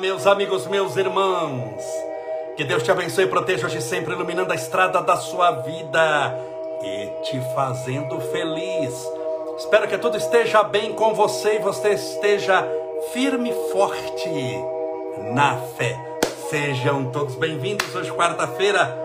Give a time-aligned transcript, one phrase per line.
[0.00, 1.84] meus amigos, meus irmãos.
[2.56, 6.38] Que Deus te abençoe e proteja hoje sempre, iluminando a estrada da sua vida
[6.82, 8.94] e te fazendo feliz.
[9.58, 12.66] Espero que tudo esteja bem com você e você esteja
[13.12, 14.64] firme e forte
[15.34, 15.94] na fé.
[16.48, 18.98] Sejam todos bem-vindos hoje, quarta-feira,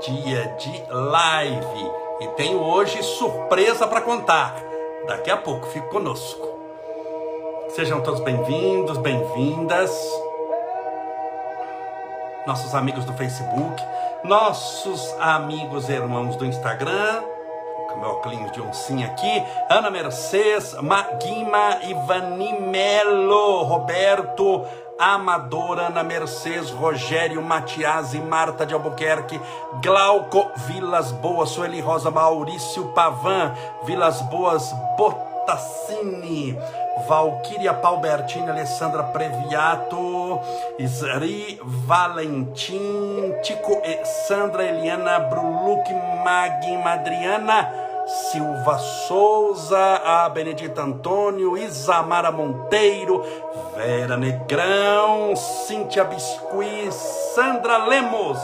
[0.00, 1.90] dia de live.
[2.20, 4.56] E tenho hoje surpresa para contar.
[5.06, 6.48] Daqui a pouco, fique conosco.
[7.68, 9.92] Sejam todos bem-vindos, bem-vindas.
[12.48, 13.82] Nossos amigos do Facebook,
[14.24, 17.22] nossos amigos e irmãos do Instagram,
[17.90, 24.64] com meu óculos de oncinha aqui, Ana Mercedes, Maguima, Ivani Melo, Roberto,
[24.98, 29.38] Amadora, Ana Mercedes, Rogério, Matias e Marta de Albuquerque,
[29.82, 33.52] Glauco, Vilas Boas, Sueli Rosa, Maurício Pavan,
[33.84, 36.58] Vilas Boas, Botassini,
[37.06, 40.17] Valquíria Palbertini, Alessandra Previato,
[40.78, 43.80] Isri Valentim, Tico
[44.26, 45.88] Sandra Eliana Bruluc,
[46.24, 47.70] Magma Adriana,
[48.06, 53.22] Silva Souza, a Benedita Antônio, Isamara Monteiro,
[53.76, 56.90] Vera Negrão, Cíntia Biscuit,
[57.34, 58.38] Sandra Lemos,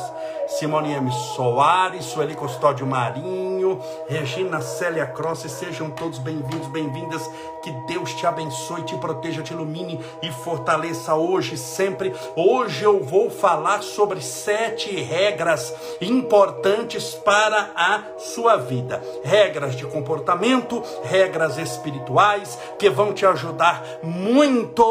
[0.59, 1.11] Simone M.
[1.11, 7.29] Soares, Sueli Custódio Marinho, Regina Célia Cross, sejam todos bem-vindos, bem-vindas.
[7.61, 12.15] Que Deus te abençoe, te proteja, te ilumine e fortaleça hoje, sempre.
[12.37, 19.03] Hoje eu vou falar sobre sete regras importantes para a sua vida.
[19.25, 24.85] Regras de comportamento, regras espirituais que vão te ajudar muito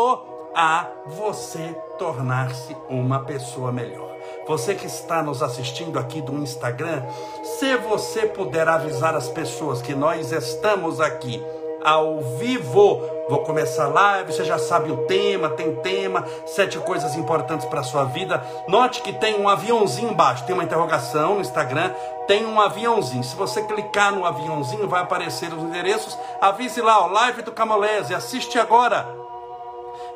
[0.53, 4.12] a você tornar-se uma pessoa melhor.
[4.45, 7.01] Você que está nos assistindo aqui do Instagram,
[7.43, 11.41] se você puder avisar as pessoas que nós estamos aqui
[11.81, 17.15] ao vivo, vou começar a live, você já sabe o tema, tem tema, sete coisas
[17.15, 18.45] importantes para sua vida.
[18.67, 21.91] Note que tem um aviãozinho embaixo, tem uma interrogação no Instagram,
[22.27, 23.23] tem um aviãozinho.
[23.23, 26.17] Se você clicar no aviãozinho, vai aparecer os endereços.
[26.41, 29.07] Avise lá, ó, live do Camolese, assiste agora.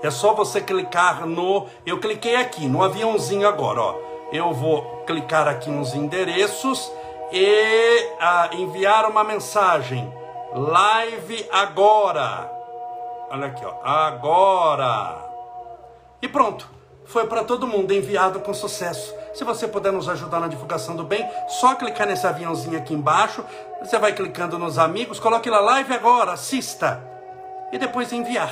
[0.01, 1.65] É só você clicar no.
[1.85, 6.91] Eu cliquei aqui, no aviãozinho agora, ó eu vou clicar aqui nos endereços
[7.31, 10.11] e ah, enviar uma mensagem.
[10.53, 12.51] Live agora.
[13.29, 13.73] Olha aqui, ó.
[13.83, 15.17] Agora.
[16.21, 16.77] E pronto.
[17.05, 19.15] Foi para todo mundo enviado com sucesso.
[19.33, 23.45] Se você puder nos ajudar na divulgação do bem, só clicar nesse aviãozinho aqui embaixo.
[23.79, 27.01] Você vai clicando nos amigos, coloque lá live agora, assista.
[27.71, 28.51] E depois enviar.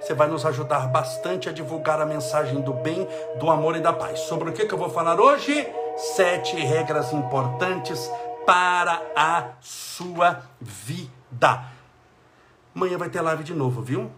[0.00, 3.06] Você vai nos ajudar bastante a divulgar a mensagem do bem,
[3.38, 4.20] do amor e da paz.
[4.20, 5.68] Sobre o que, que eu vou falar hoje?
[5.96, 8.10] Sete regras importantes
[8.46, 11.64] para a sua vida.
[12.74, 14.10] Amanhã vai ter live de novo, viu?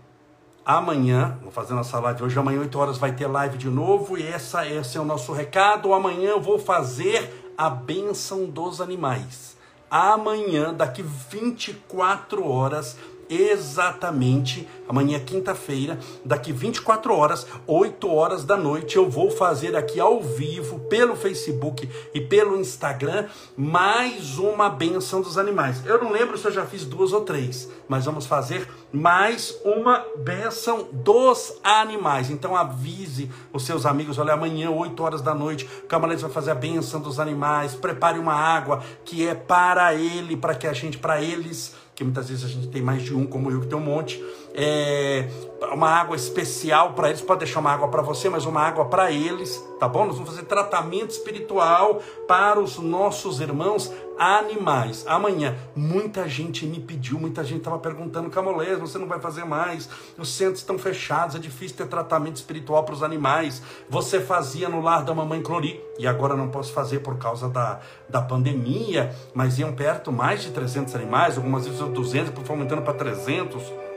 [0.64, 4.24] Amanhã, vou fazer nossa live hoje, amanhã 8 horas vai ter live de novo e
[4.24, 5.92] essa, esse é o nosso recado.
[5.92, 9.56] Amanhã eu vou fazer a bênção dos animais.
[9.90, 12.96] Amanhã, daqui 24 horas,
[13.28, 20.20] exatamente amanhã, quinta-feira, daqui 24 horas, 8 horas da noite, eu vou fazer aqui ao
[20.20, 25.84] vivo, pelo Facebook e pelo Instagram, mais uma benção dos animais.
[25.86, 30.04] Eu não lembro se eu já fiz duas ou três, mas vamos fazer mais uma
[30.18, 32.30] benção dos animais.
[32.30, 36.50] Então avise os seus amigos, olha, amanhã, 8 horas da noite, o Camarões vai fazer
[36.50, 40.98] a benção dos animais, prepare uma água que é para ele, para que a gente,
[40.98, 43.76] para eles que muitas vezes a gente tem mais de um, como eu que tem
[43.78, 44.22] um monte.
[44.54, 45.28] É,
[45.72, 49.10] uma água especial para eles, pode deixar uma água para você, mas uma água para
[49.10, 50.04] eles, tá bom?
[50.04, 55.04] Nós vamos fazer tratamento espiritual para os nossos irmãos animais.
[55.06, 59.88] Amanhã, muita gente me pediu, muita gente estava perguntando, Camolés, você não vai fazer mais,
[60.18, 63.62] os centros estão fechados, é difícil ter tratamento espiritual para os animais.
[63.88, 67.80] Você fazia no lar da mamãe Clori, e agora não posso fazer por causa da,
[68.08, 72.94] da pandemia, mas iam perto mais de 300 animais, algumas vezes 200, foi aumentando para
[72.94, 73.91] 300.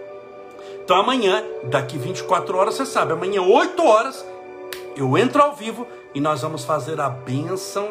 [0.86, 4.24] Então amanhã, daqui 24 horas, você sabe, amanhã 8 horas,
[4.96, 7.90] eu entro ao vivo e nós vamos fazer a bênção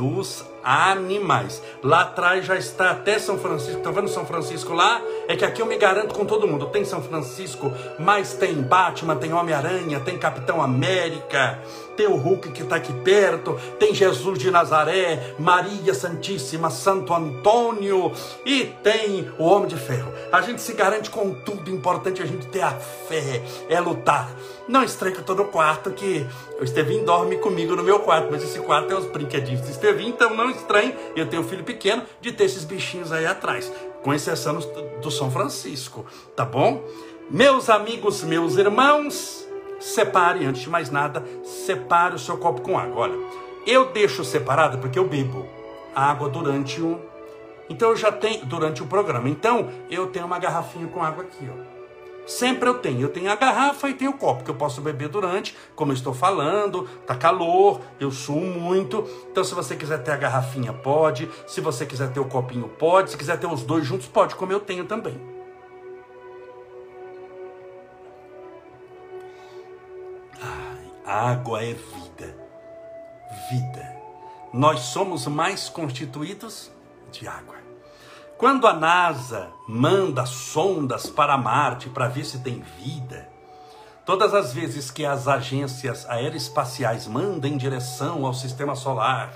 [0.00, 1.62] dos animais.
[1.82, 3.76] Lá atrás já está até São Francisco.
[3.76, 5.02] Estão vendo São Francisco lá?
[5.28, 6.66] É que aqui eu me garanto com todo mundo.
[6.68, 11.58] Tem São Francisco, mas tem Batman, tem Homem-Aranha, tem Capitão América,
[11.98, 18.10] tem o Hulk que está aqui perto, tem Jesus de Nazaré, Maria Santíssima, Santo Antônio
[18.46, 20.10] e tem o Homem de Ferro.
[20.32, 21.70] A gente se garante com tudo.
[21.70, 24.30] Importante a gente ter a fé, é lutar.
[24.70, 26.24] Não estranho que eu estou no quarto, que
[26.60, 30.10] o Estevinho dorme comigo no meu quarto, mas esse quarto é os brinquedinhos do Estevinho,
[30.10, 34.14] então não estranho, eu tenho um filho pequeno, de ter esses bichinhos aí atrás, com
[34.14, 34.60] exceção
[35.02, 36.06] do São Francisco,
[36.36, 36.84] tá bom?
[37.28, 39.44] Meus amigos, meus irmãos,
[39.80, 43.02] separe, antes de mais nada, separe o seu copo com água.
[43.02, 43.18] Olha,
[43.66, 45.48] eu deixo separado porque eu bebo
[45.92, 47.00] água durante o.
[47.68, 48.46] Então eu já tenho.
[48.46, 49.28] Durante o programa.
[49.28, 51.69] Então eu tenho uma garrafinha com água aqui, ó.
[52.26, 53.00] Sempre eu tenho.
[53.02, 55.96] Eu tenho a garrafa e tenho o copo que eu posso beber durante, como eu
[55.96, 59.04] estou falando, tá calor, eu suo muito.
[59.30, 61.28] Então, se você quiser ter a garrafinha, pode.
[61.46, 63.10] Se você quiser ter o copinho, pode.
[63.10, 65.20] Se quiser ter os dois juntos, pode, como eu tenho também.
[70.40, 72.36] Ai, água é vida.
[73.50, 73.96] Vida.
[74.52, 76.70] Nós somos mais constituídos
[77.12, 77.60] de água.
[78.40, 83.28] Quando a NASA manda sondas para Marte para ver se tem vida,
[84.06, 89.30] todas as vezes que as agências aeroespaciais mandam em direção ao sistema solar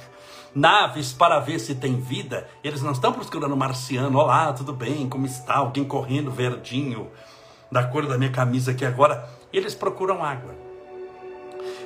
[0.54, 4.18] naves para ver se tem vida, eles não estão procurando marciano.
[4.18, 5.06] Olá, tudo bem?
[5.06, 5.56] Como está?
[5.56, 7.10] Alguém correndo verdinho,
[7.70, 9.28] da cor da minha camisa aqui agora.
[9.52, 10.54] Eles procuram água.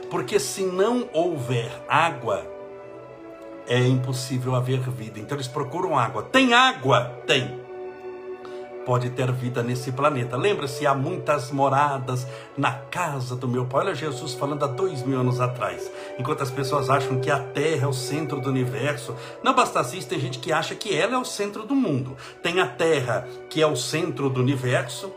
[0.09, 2.58] Porque se não houver água,
[3.69, 5.21] é impossível haver vida.
[5.21, 6.23] Então eles procuram água.
[6.23, 7.05] Tem água?
[7.27, 7.69] Tem.
[8.87, 10.35] Pode ter vida nesse planeta.
[10.35, 12.27] Lembra-se, há muitas moradas
[12.57, 13.85] na casa do meu pai.
[13.85, 15.93] Olha Jesus falando há dois mil anos atrás.
[16.19, 20.09] Enquanto as pessoas acham que a Terra é o centro do universo, não basta isso,
[20.09, 22.17] tem gente que acha que ela é o centro do mundo.
[22.43, 25.13] Tem a Terra, que é o centro do universo,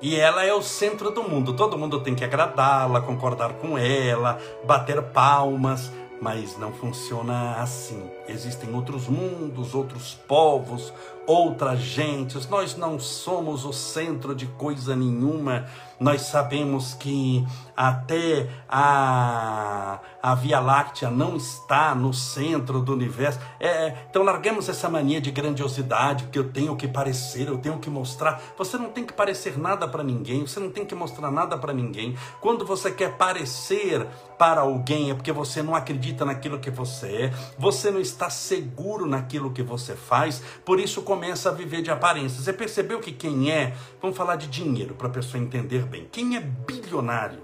[0.00, 1.52] e ela é o centro do mundo.
[1.52, 8.10] Todo mundo tem que agradá-la, concordar com ela, bater palmas mas não funciona assim.
[8.28, 10.92] Existem outros mundos, outros povos,
[11.26, 12.48] outras gentes.
[12.48, 15.66] Nós não somos o centro de coisa nenhuma.
[16.00, 17.46] Nós sabemos que
[17.76, 23.40] até a, a Via Láctea não está no centro do universo.
[23.60, 27.88] É, então larguemos essa mania de grandiosidade, que eu tenho que parecer, eu tenho que
[27.88, 28.40] mostrar.
[28.56, 31.72] Você não tem que parecer nada para ninguém, você não tem que mostrar nada para
[31.72, 32.16] ninguém.
[32.40, 34.06] Quando você quer parecer
[34.38, 39.06] para alguém é porque você não acredita naquilo que você é, você não está seguro
[39.06, 42.42] naquilo que você faz, por isso começa a viver de aparência.
[42.42, 46.36] Você percebeu que quem é, vamos falar de dinheiro para a pessoa entender bem, quem
[46.36, 47.40] é bilionário,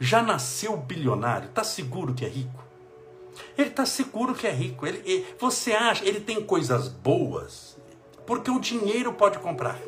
[0.00, 2.64] já nasceu bilionário, está seguro que é rico?
[3.56, 4.86] Ele está seguro que é rico.
[4.86, 7.78] Ele, ele, você acha, ele tem coisas boas,
[8.26, 9.78] porque o dinheiro pode comprar.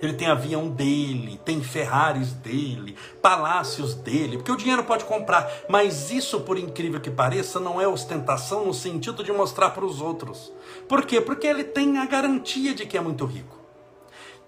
[0.00, 5.50] Ele tem avião dele, tem Ferraris dele, palácios dele, porque o dinheiro pode comprar.
[5.68, 10.00] Mas isso, por incrível que pareça, não é ostentação no sentido de mostrar para os
[10.00, 10.52] outros.
[10.88, 11.20] Por quê?
[11.20, 13.56] Porque ele tem a garantia de que é muito rico.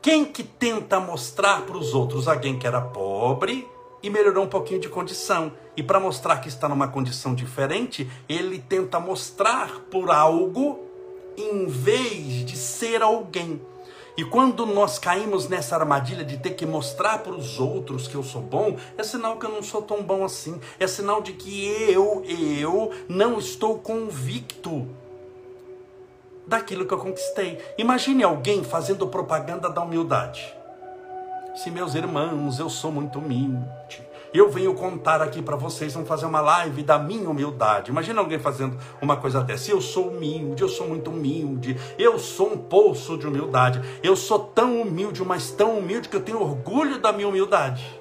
[0.01, 3.67] Quem que tenta mostrar para os outros alguém que era pobre
[4.01, 5.53] e melhorou um pouquinho de condição?
[5.77, 10.87] E para mostrar que está numa condição diferente, ele tenta mostrar por algo
[11.37, 13.61] em vez de ser alguém.
[14.19, 18.25] E quando nós caímos nessa armadilha de ter que mostrar para os outros que eu
[18.25, 20.61] sou bom, é sinal que eu não sou tão bom assim.
[20.81, 24.89] É sinal de que eu, eu não estou convicto
[26.45, 27.61] daquilo que eu conquistei.
[27.79, 30.53] Imagine alguém fazendo propaganda da humildade.
[31.55, 34.08] Se meus irmãos, eu sou muito humilde.
[34.33, 37.91] Eu venho contar aqui para vocês, vamos fazer uma live da minha humildade.
[37.91, 39.71] Imagina alguém fazendo uma coisa dessa.
[39.71, 43.81] Eu sou humilde, eu sou muito humilde, eu sou um poço de humildade.
[44.03, 47.99] Eu sou tão humilde, mas tão humilde que eu tenho orgulho da minha humildade.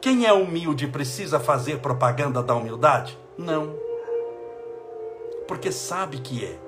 [0.00, 3.18] Quem é humilde precisa fazer propaganda da humildade?
[3.36, 3.74] Não.
[5.48, 6.58] Porque sabe que é.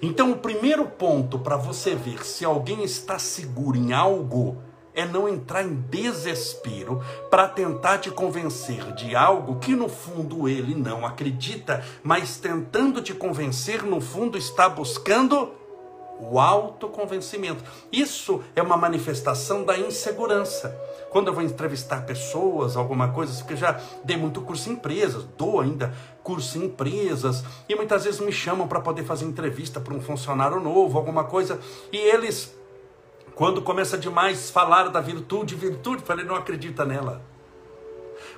[0.00, 4.56] Então, o primeiro ponto para você ver se alguém está seguro em algo
[4.94, 10.74] é não entrar em desespero para tentar te convencer de algo que no fundo ele
[10.74, 15.62] não acredita, mas tentando te convencer, no fundo está buscando
[16.30, 17.64] o autoconvencimento.
[17.90, 20.78] Isso é uma manifestação da insegurança.
[21.10, 25.60] Quando eu vou entrevistar pessoas, alguma coisa, porque já dei muito curso em empresas, dou
[25.60, 30.00] ainda curso em empresas, e muitas vezes me chamam para poder fazer entrevista para um
[30.00, 31.58] funcionário novo, alguma coisa,
[31.90, 32.54] e eles
[33.42, 37.20] quando começa demais falar da virtude, virtude, falei, não acredita nela.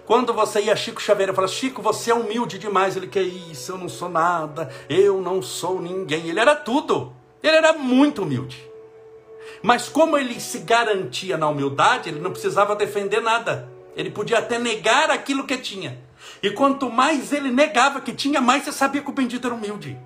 [0.06, 2.96] Quando você ia Chico Xavier e fala, Chico, você é humilde demais.
[2.96, 6.30] Ele, que isso, eu não sou nada, eu não sou ninguém.
[6.30, 8.66] Ele era tudo, ele era muito humilde.
[9.62, 13.68] Mas como ele se garantia na humildade, ele não precisava defender nada.
[13.94, 15.98] Ele podia até negar aquilo que tinha.
[16.42, 19.98] E quanto mais ele negava que tinha, mais você sabia que o bendito era humilde.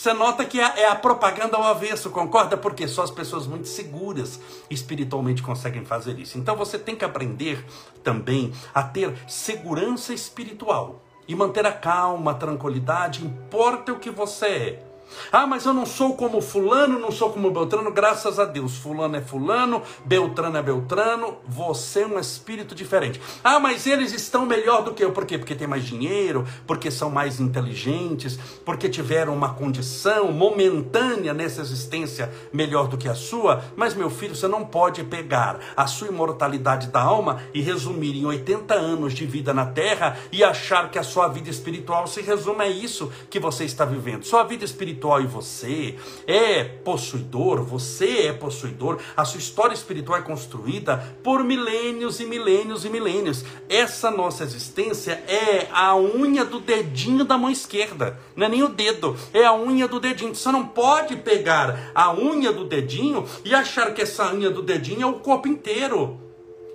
[0.00, 2.56] Você nota que é a propaganda ao avesso, concorda?
[2.56, 4.40] Porque só as pessoas muito seguras
[4.70, 6.38] espiritualmente conseguem fazer isso.
[6.38, 7.62] Então você tem que aprender
[8.02, 14.46] também a ter segurança espiritual e manter a calma, a tranquilidade, importa o que você
[14.46, 14.89] é.
[15.32, 18.76] Ah, mas eu não sou como fulano, não sou como Beltrano, graças a Deus.
[18.76, 23.20] Fulano é fulano, Beltrano é Beltrano, você é um espírito diferente.
[23.42, 25.12] Ah, mas eles estão melhor do que eu.
[25.12, 25.38] Por quê?
[25.38, 32.32] Porque tem mais dinheiro, porque são mais inteligentes, porque tiveram uma condição momentânea nessa existência
[32.52, 33.64] melhor do que a sua.
[33.76, 38.24] Mas, meu filho, você não pode pegar a sua imortalidade da alma e resumir em
[38.24, 42.64] 80 anos de vida na terra e achar que a sua vida espiritual se resume
[42.64, 44.24] a isso que você está vivendo.
[44.24, 50.18] Sua vida espiritual espiritual em você é possuidor, você é possuidor, a sua história espiritual
[50.18, 53.44] é construída por milênios e milênios e milênios.
[53.68, 58.68] Essa nossa existência é a unha do dedinho da mão esquerda, não é nem o
[58.68, 60.34] dedo, é a unha do dedinho.
[60.34, 65.02] Você não pode pegar a unha do dedinho e achar que essa unha do dedinho
[65.02, 66.29] é o corpo inteiro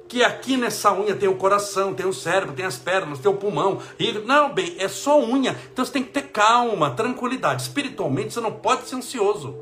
[0.07, 3.37] que aqui nessa unha tem o coração, tem o cérebro, tem as pernas, tem o
[3.37, 3.79] pulmão.
[3.99, 5.57] E, não, bem, é só unha.
[5.71, 7.63] Então você tem que ter calma, tranquilidade.
[7.63, 9.55] Espiritualmente você não pode ser ansioso.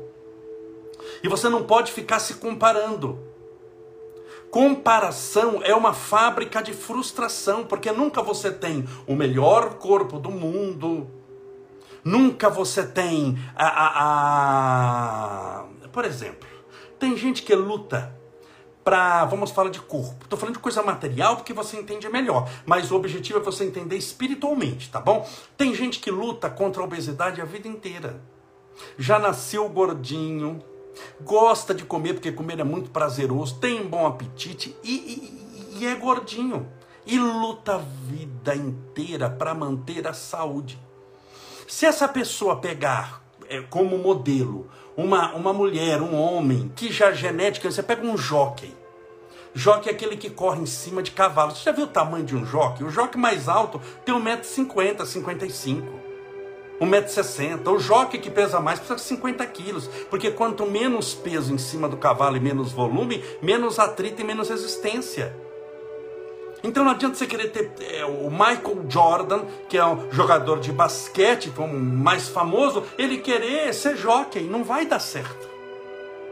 [1.22, 3.18] E você não pode ficar se comparando.
[4.50, 11.10] Comparação é uma fábrica de frustração, porque nunca você tem o melhor corpo do mundo.
[12.04, 14.00] Nunca você tem a, a,
[15.60, 15.64] a...
[15.90, 16.46] por exemplo,
[16.98, 18.14] tem gente que luta
[18.84, 20.24] para, vamos falar de corpo.
[20.24, 23.96] Estou falando de coisa material porque você entende melhor, mas o objetivo é você entender
[23.96, 25.26] espiritualmente, tá bom?
[25.56, 28.20] Tem gente que luta contra a obesidade a vida inteira.
[28.98, 30.62] Já nasceu gordinho,
[31.22, 35.94] gosta de comer porque comer é muito prazeroso, tem bom apetite e, e, e é
[35.94, 36.68] gordinho.
[37.06, 40.78] E luta a vida inteira para manter a saúde.
[41.68, 47.14] Se essa pessoa pegar é, como modelo uma, uma mulher, um homem, que já é
[47.14, 48.74] genética, você pega um jockey.
[49.54, 51.54] Jockey é aquele que corre em cima de cavalo.
[51.54, 52.82] Você já viu o tamanho de um jockey?
[52.82, 56.04] O jockey mais alto tem 1,50m, 55
[56.80, 57.66] 1,60m.
[57.68, 59.88] O jockey que pesa mais precisa de 50 quilos.
[60.10, 64.48] Porque quanto menos peso em cima do cavalo e menos volume, menos atrito e menos
[64.48, 65.34] resistência.
[66.64, 70.72] Então não adianta você querer ter é, o Michael Jordan, que é um jogador de
[70.72, 75.46] basquete, como mais famoso, ele querer ser jockey, não vai dar certo.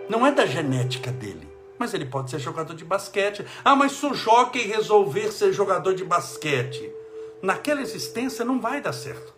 [0.08, 1.46] Não é da genética dele.
[1.78, 3.44] Mas ele pode ser jogador de basquete.
[3.62, 6.90] Ah, mas se o jockey resolver ser jogador de basquete,
[7.42, 9.34] naquela existência não vai dar certo.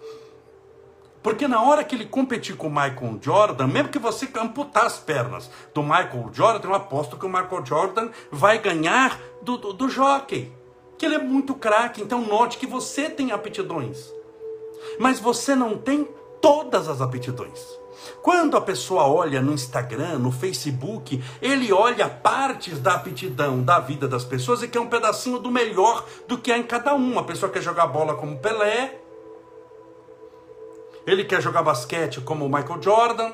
[1.25, 4.99] Porque na hora que ele competir com o Michael Jordan, mesmo que você amputar as
[4.99, 9.89] pernas do Michael Jordan, eu aposto que o Michael Jordan vai ganhar do, do, do
[9.89, 10.53] jockey
[10.99, 12.03] que ele é muito craque.
[12.03, 14.13] Então note que você tem aptidões,
[14.99, 16.09] mas você não tem
[16.41, 17.61] todas as aptidões.
[18.23, 24.07] Quando a pessoa olha no Instagram, no Facebook, ele olha partes da aptidão da vida
[24.07, 27.19] das pessoas e quer um pedacinho do melhor do que há em cada um.
[27.19, 29.01] A pessoa quer jogar bola como Pelé,
[31.07, 33.33] ele quer jogar basquete como Michael Jordan,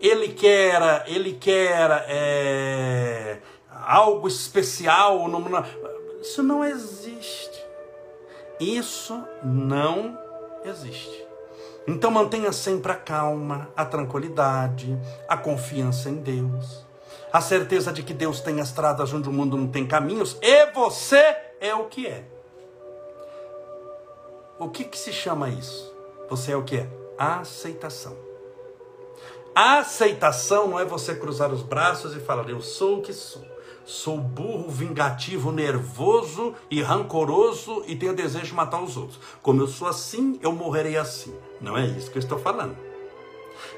[0.00, 3.38] ele quer, ele quer é,
[3.86, 5.18] algo especial.
[6.20, 7.64] Isso não existe.
[8.58, 10.18] Isso não
[10.64, 11.24] existe.
[11.86, 14.98] Então mantenha sempre a calma, a tranquilidade,
[15.28, 16.84] a confiança em Deus,
[17.30, 21.36] a certeza de que Deus tem estradas onde o mundo não tem caminhos e você
[21.60, 22.24] é o que é.
[24.58, 25.92] O que, que se chama isso?
[26.30, 26.88] Você é o que é?
[27.18, 28.16] Aceitação.
[29.54, 33.53] A aceitação não é você cruzar os braços e falar, eu sou o que sou.
[33.84, 39.20] Sou burro, vingativo, nervoso e rancoroso e tenho desejo de matar os outros.
[39.42, 41.34] Como eu sou assim, eu morrerei assim.
[41.60, 42.76] Não é isso que eu estou falando.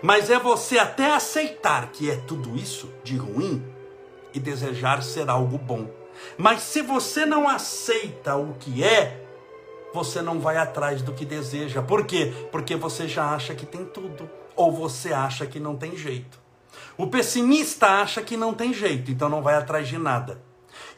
[0.01, 3.65] Mas é você até aceitar que é tudo isso de ruim
[4.33, 5.91] e desejar ser algo bom.
[6.39, 9.27] Mas se você não aceita o que é,
[9.93, 11.83] você não vai atrás do que deseja.
[11.83, 12.33] Por quê?
[12.53, 16.46] Porque você já acha que tem tudo ou você acha que não tem jeito.
[16.97, 20.41] O pessimista acha que não tem jeito, então não vai atrás de nada.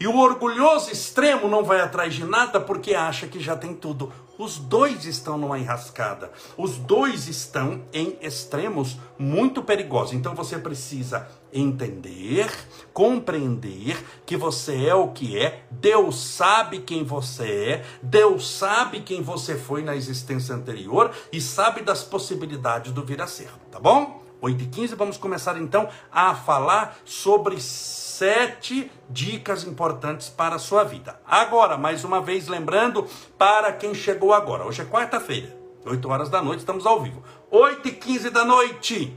[0.00, 4.12] E o orgulhoso extremo não vai atrás de nada porque acha que já tem tudo.
[4.38, 6.30] Os dois estão numa enrascada.
[6.56, 10.14] Os dois estão em extremos muito perigosos.
[10.14, 12.48] Então você precisa entender,
[12.92, 15.64] compreender que você é o que é.
[15.68, 17.84] Deus sabe quem você é.
[18.00, 23.26] Deus sabe quem você foi na existência anterior e sabe das possibilidades do vir a
[23.26, 24.27] ser, tá bom?
[24.40, 30.84] 8 e 15 vamos começar então a falar sobre sete dicas importantes para a sua
[30.84, 31.20] vida.
[31.26, 36.42] Agora, mais uma vez, lembrando para quem chegou agora, hoje é quarta-feira, 8 horas da
[36.42, 37.22] noite, estamos ao vivo.
[37.50, 39.16] 8 e 15 da noite.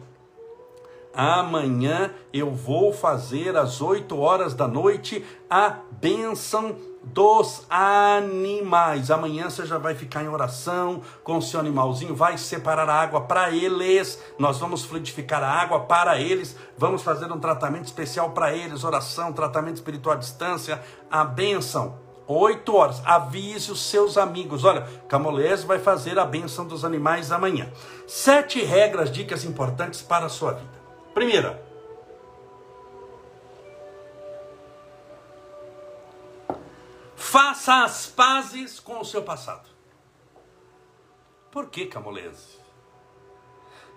[1.13, 9.09] Amanhã eu vou fazer às 8 horas da noite a bênção dos animais.
[9.09, 13.21] Amanhã você já vai ficar em oração com o seu animalzinho, vai separar a água
[13.21, 14.21] para eles.
[14.37, 16.55] Nós vamos fluidificar a água para eles.
[16.77, 21.99] Vamos fazer um tratamento especial para eles, oração, tratamento espiritual à distância, a bênção.
[22.27, 23.01] Oito horas.
[23.03, 24.63] Avise os seus amigos.
[24.63, 27.69] Olha, Camolese vai fazer a bênção dos animais amanhã.
[28.07, 30.81] Sete regras, dicas importantes para a sua vida.
[31.13, 31.70] Primeira,
[37.21, 39.69] Faça as pazes com o seu passado.
[41.51, 42.59] Por que, Camolese?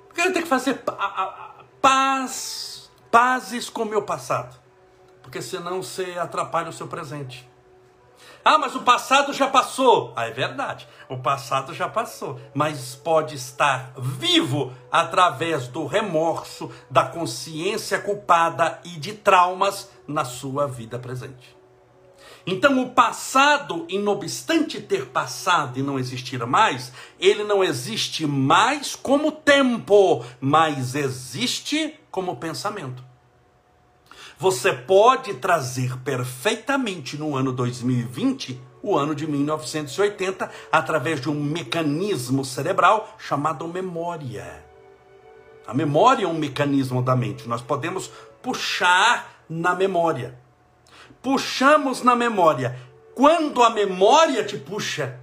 [0.06, 0.84] Porque eu tenho que fazer
[1.80, 4.54] paz, pazes com o meu passado.
[5.22, 7.48] Porque senão você atrapalha o seu presente.
[8.44, 10.12] Ah, mas o passado já passou.
[10.14, 10.86] Ah, é verdade.
[11.08, 12.38] O passado já passou.
[12.52, 20.68] Mas pode estar vivo através do remorso, da consciência culpada e de traumas na sua
[20.68, 21.53] vida presente.
[22.46, 29.32] Então, o passado, inobstante ter passado e não existir mais, ele não existe mais como
[29.32, 33.02] tempo, mas existe como pensamento.
[34.38, 42.44] Você pode trazer perfeitamente no ano 2020 o ano de 1980 através de um mecanismo
[42.44, 44.66] cerebral chamado memória.
[45.66, 47.48] A memória é um mecanismo da mente.
[47.48, 48.10] Nós podemos
[48.42, 50.43] puxar na memória
[51.24, 52.78] puxamos na memória.
[53.14, 55.18] Quando a memória te puxa,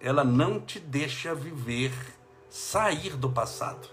[0.00, 1.92] ela não te deixa viver,
[2.48, 3.88] sair do passado.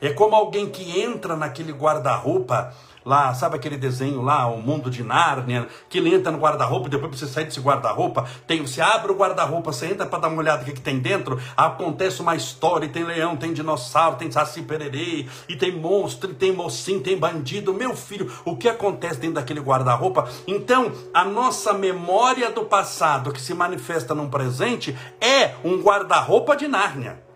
[0.00, 2.72] É como alguém que entra naquele guarda-roupa
[3.04, 7.18] lá, sabe aquele desenho lá, o mundo de Nárnia, que ele entra no guarda-roupa, depois
[7.18, 10.62] você sai desse guarda-roupa, tem, você abre o guarda-roupa, você entra para dar uma olhada
[10.62, 15.26] o que, que tem dentro, acontece uma história, tem leão, tem dinossauro, tem saci pererê,
[15.48, 19.60] e tem monstro, e tem mocinho, tem bandido, meu filho, o que acontece dentro daquele
[19.60, 20.28] guarda-roupa?
[20.46, 26.66] Então, a nossa memória do passado que se manifesta num presente é um guarda-roupa de
[26.66, 27.33] Nárnia.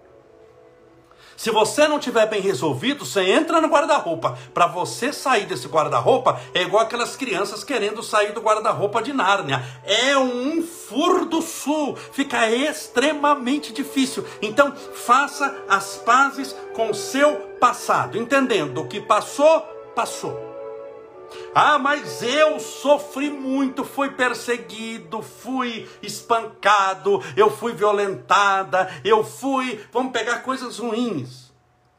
[1.38, 4.36] Se você não tiver bem resolvido, você entra no guarda-roupa.
[4.52, 9.64] Para você sair desse guarda-roupa, é igual aquelas crianças querendo sair do guarda-roupa de Nárnia.
[9.84, 11.94] É um furdo sul.
[11.94, 14.26] Fica extremamente difícil.
[14.42, 19.60] Então, faça as pazes com o seu passado, entendendo o que passou,
[19.94, 20.47] passou.
[21.54, 29.80] Ah, mas eu sofri muito, fui perseguido, fui espancado, eu fui violentada, eu fui.
[29.92, 31.48] Vamos pegar coisas ruins.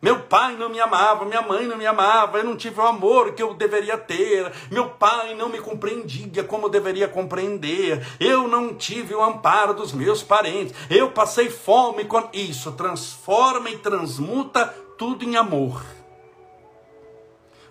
[0.02, 3.34] Meu pai não me amava, minha mãe não me amava, eu não tive o amor
[3.34, 9.14] que eu deveria ter, meu pai não me compreendia como deveria compreender, eu não tive
[9.14, 12.08] o amparo dos meus parentes, eu passei fome.
[12.32, 15.99] Isso transforma e transmuta tudo em amor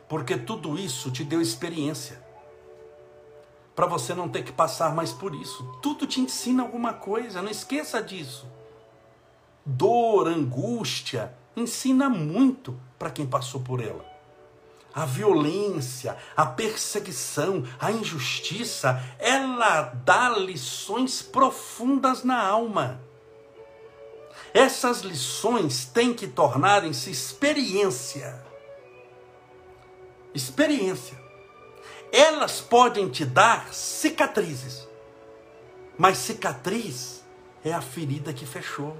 [0.08, 2.26] porque tudo isso te deu experiência.
[3.76, 5.62] Para você não ter que passar mais por isso.
[5.82, 8.46] Tudo te ensina alguma coisa, não esqueça disso.
[9.64, 14.04] Dor, angústia, ensina muito para quem passou por ela.
[14.94, 23.00] A violência, a perseguição, a injustiça, ela dá lições profundas na alma.
[24.52, 28.47] Essas lições têm que tornarem-se experiência
[30.38, 31.18] experiência.
[32.10, 34.88] Elas podem te dar cicatrizes,
[35.98, 37.22] mas cicatriz
[37.62, 38.96] é a ferida que fechou.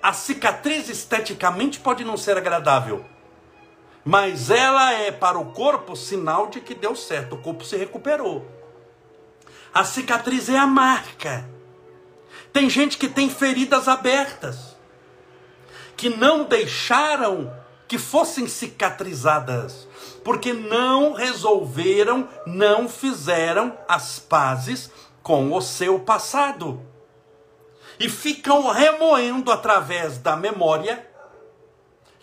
[0.00, 3.04] A cicatriz esteticamente pode não ser agradável,
[4.04, 8.46] mas ela é para o corpo sinal de que deu certo, o corpo se recuperou.
[9.74, 11.48] A cicatriz é a marca.
[12.52, 14.76] Tem gente que tem feridas abertas,
[15.96, 17.52] que não deixaram
[17.88, 19.88] que fossem cicatrizadas,
[20.22, 24.90] porque não resolveram, não fizeram as pazes
[25.22, 26.80] com o seu passado.
[27.98, 31.08] E ficam remoendo através da memória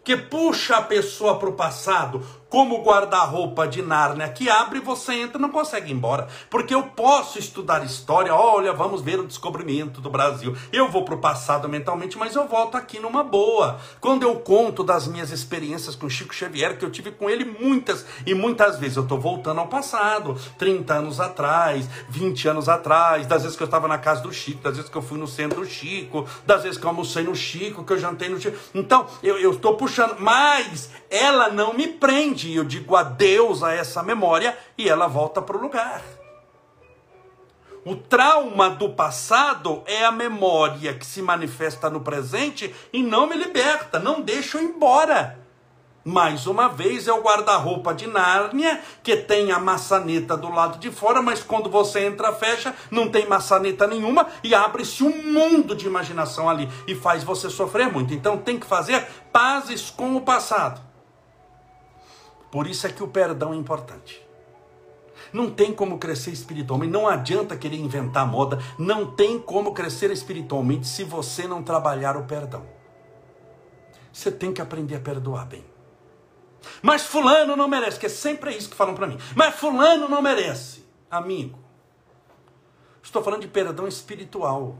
[0.03, 2.23] que puxa a pessoa para o passado,
[2.55, 6.29] como guarda-roupa de Nárnia que abre você entra não consegue ir embora.
[6.49, 10.55] Porque eu posso estudar história, olha, vamos ver o descobrimento do Brasil.
[10.71, 13.77] Eu vou para o passado mentalmente, mas eu volto aqui numa boa.
[13.99, 18.05] Quando eu conto das minhas experiências com Chico Xavier, que eu tive com ele muitas
[18.25, 23.41] e muitas vezes, eu estou voltando ao passado, 30 anos atrás, 20 anos atrás, das
[23.41, 25.59] vezes que eu estava na casa do Chico, das vezes que eu fui no centro
[25.59, 28.57] do Chico, das vezes que eu almocei no Chico, que eu jantei no Chico.
[28.73, 34.01] Então, eu estou puxando, mas ela não me prende e eu digo adeus a essa
[34.03, 36.01] memória e ela volta para o lugar.
[37.85, 43.35] O trauma do passado é a memória que se manifesta no presente e não me
[43.35, 45.37] liberta, não deixa eu embora.
[46.03, 50.91] Mais uma vez é o guarda-roupa de Nárnia, que tem a maçaneta do lado de
[50.91, 55.87] fora, mas quando você entra, fecha, não tem maçaneta nenhuma e abre-se um mundo de
[55.87, 58.13] imaginação ali e faz você sofrer muito.
[58.13, 60.79] Então tem que fazer pazes com o passado.
[62.55, 64.25] Por isso é que o perdão é importante.
[65.33, 70.87] Não tem como crescer espiritualmente, não adianta querer inventar moda, não tem como crescer espiritualmente
[70.87, 72.65] se você não trabalhar o perdão.
[74.09, 75.65] Você tem que aprender a perdoar bem.
[76.81, 79.17] Mas fulano não merece, que é sempre isso que falam para mim.
[79.35, 80.85] Mas fulano não merece.
[81.11, 81.59] Amigo,
[83.03, 84.77] estou falando de perdão espiritual.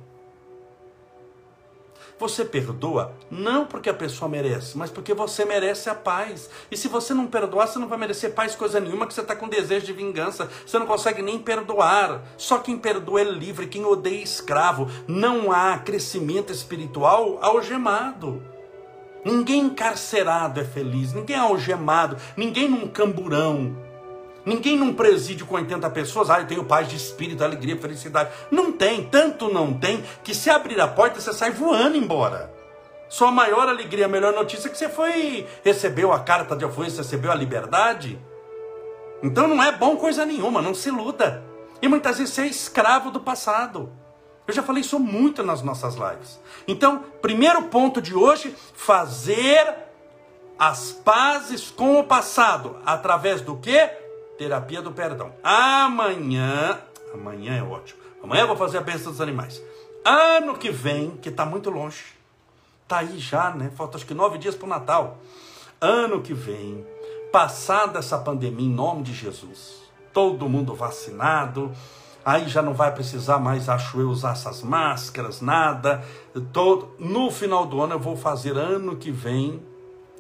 [2.17, 6.49] Você perdoa não porque a pessoa merece, mas porque você merece a paz.
[6.71, 9.36] E se você não perdoar, você não vai merecer paz coisa nenhuma, que você está
[9.36, 10.49] com desejo de vingança.
[10.65, 12.23] Você não consegue nem perdoar.
[12.38, 14.89] Só quem perdoa é livre, quem odeia é escravo.
[15.08, 18.41] Não há crescimento espiritual algemado.
[19.25, 23.75] Ninguém encarcerado é feliz, ninguém é algemado, ninguém num camburão,
[24.45, 28.29] ninguém num presídio com 80 pessoas, ah, eu tenho paz de espírito, alegria, felicidade.
[28.51, 32.53] Não tem, tanto não tem, que se abrir a porta você sai voando embora.
[33.10, 36.95] Sua maior alegria, a melhor notícia é que você foi, recebeu a carta de alforria,
[36.95, 38.19] recebeu a liberdade.
[39.21, 41.43] Então não é bom coisa nenhuma, não se iluda.
[41.81, 43.91] E muitas vezes você é escravo do passado.
[44.47, 46.39] Eu já falei isso muito nas nossas lives.
[46.67, 49.73] Então, primeiro ponto de hoje, fazer
[50.58, 52.77] as pazes com o passado.
[52.86, 53.89] Através do que?
[54.37, 55.31] Terapia do perdão.
[55.43, 56.79] Amanhã,
[57.13, 58.01] amanhã é ótimo.
[58.21, 59.61] Amanhã eu vou fazer a bênção dos animais.
[60.03, 62.03] Ano que vem, que está muito longe,
[62.83, 63.71] está aí já, né?
[63.75, 65.17] Falta acho que nove dias para o Natal.
[65.79, 66.85] Ano que vem,
[67.31, 71.71] passada essa pandemia, em nome de Jesus, todo mundo vacinado,
[72.23, 76.03] aí já não vai precisar mais, acho eu, usar essas máscaras, nada.
[76.51, 76.93] Todo...
[76.99, 79.61] No final do ano eu vou fazer ano que vem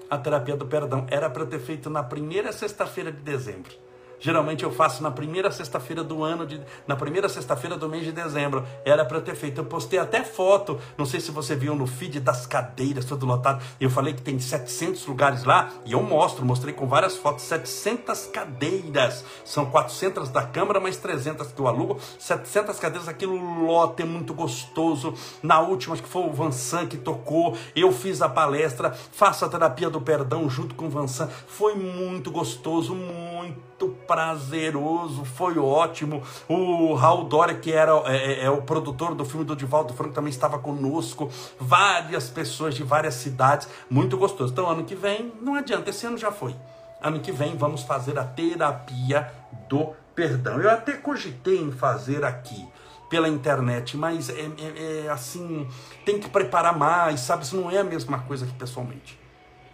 [0.09, 1.05] a terapia do perdão.
[1.09, 3.84] Era para ter feito na primeira sexta-feira de dezembro.
[4.19, 8.11] Geralmente eu faço na primeira sexta-feira do ano, de, na primeira sexta-feira do mês de
[8.11, 8.65] dezembro.
[8.83, 9.61] Era para ter feito.
[9.61, 13.63] Eu postei até foto, não sei se você viu no feed das cadeiras, tudo lotado.
[13.79, 18.27] Eu falei que tem 700 lugares lá e eu mostro, mostrei com várias fotos, 700
[18.27, 19.23] cadeiras.
[19.43, 21.99] São 400 da Câmara, mais 300 que eu alugo.
[22.19, 25.13] 700 cadeiras, aquilo lote é muito gostoso.
[25.41, 27.57] Na última, acho que foi o Vansan que tocou.
[27.75, 31.27] Eu fiz a palestra, faço a terapia do perdão junto com o Vansan.
[31.47, 33.74] Foi muito gostoso, muito
[34.07, 36.23] prazeroso, foi ótimo.
[36.47, 40.13] O Raul Dória, que era é, é, é, o produtor do filme do Divaldo Franco,
[40.13, 41.29] também estava conosco.
[41.59, 44.53] Várias pessoas de várias cidades, muito gostoso.
[44.53, 46.55] Então, ano que vem, não adianta, esse ano já foi.
[47.01, 49.31] Ano que vem vamos fazer a terapia
[49.67, 50.61] do perdão.
[50.61, 52.67] Eu até cogitei em fazer aqui
[53.09, 55.67] pela internet, mas é, é, é, assim,
[56.05, 57.43] tem que preparar mais, sabe?
[57.43, 59.19] Isso não é a mesma coisa que pessoalmente.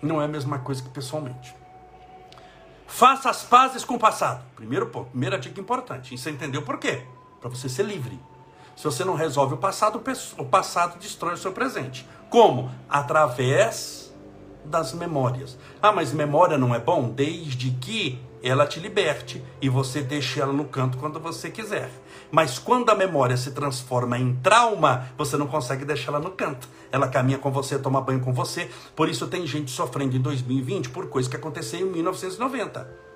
[0.02, 1.61] Não é a mesma coisa que pessoalmente.
[2.92, 4.44] Faça as pazes com o passado.
[4.54, 6.14] Primeiro ponto, primeira dica importante.
[6.14, 7.04] E você entendeu por quê?
[7.40, 8.20] Para você ser livre.
[8.76, 10.04] Se você não resolve o passado,
[10.38, 12.06] o passado destrói o seu presente.
[12.30, 12.70] Como?
[12.90, 14.14] Através
[14.66, 15.58] das memórias.
[15.82, 17.10] Ah, mas memória não é bom?
[17.10, 21.90] Desde que ela te liberte e você deixe ela no canto quando você quiser.
[22.32, 26.68] Mas quando a memória se transforma em trauma, você não consegue deixar ela no canto.
[26.92, 28.70] Ela caminha com você, toma banho com você.
[28.96, 33.11] Por isso tem gente sofrendo em 2020 por coisa que aconteceu em 1990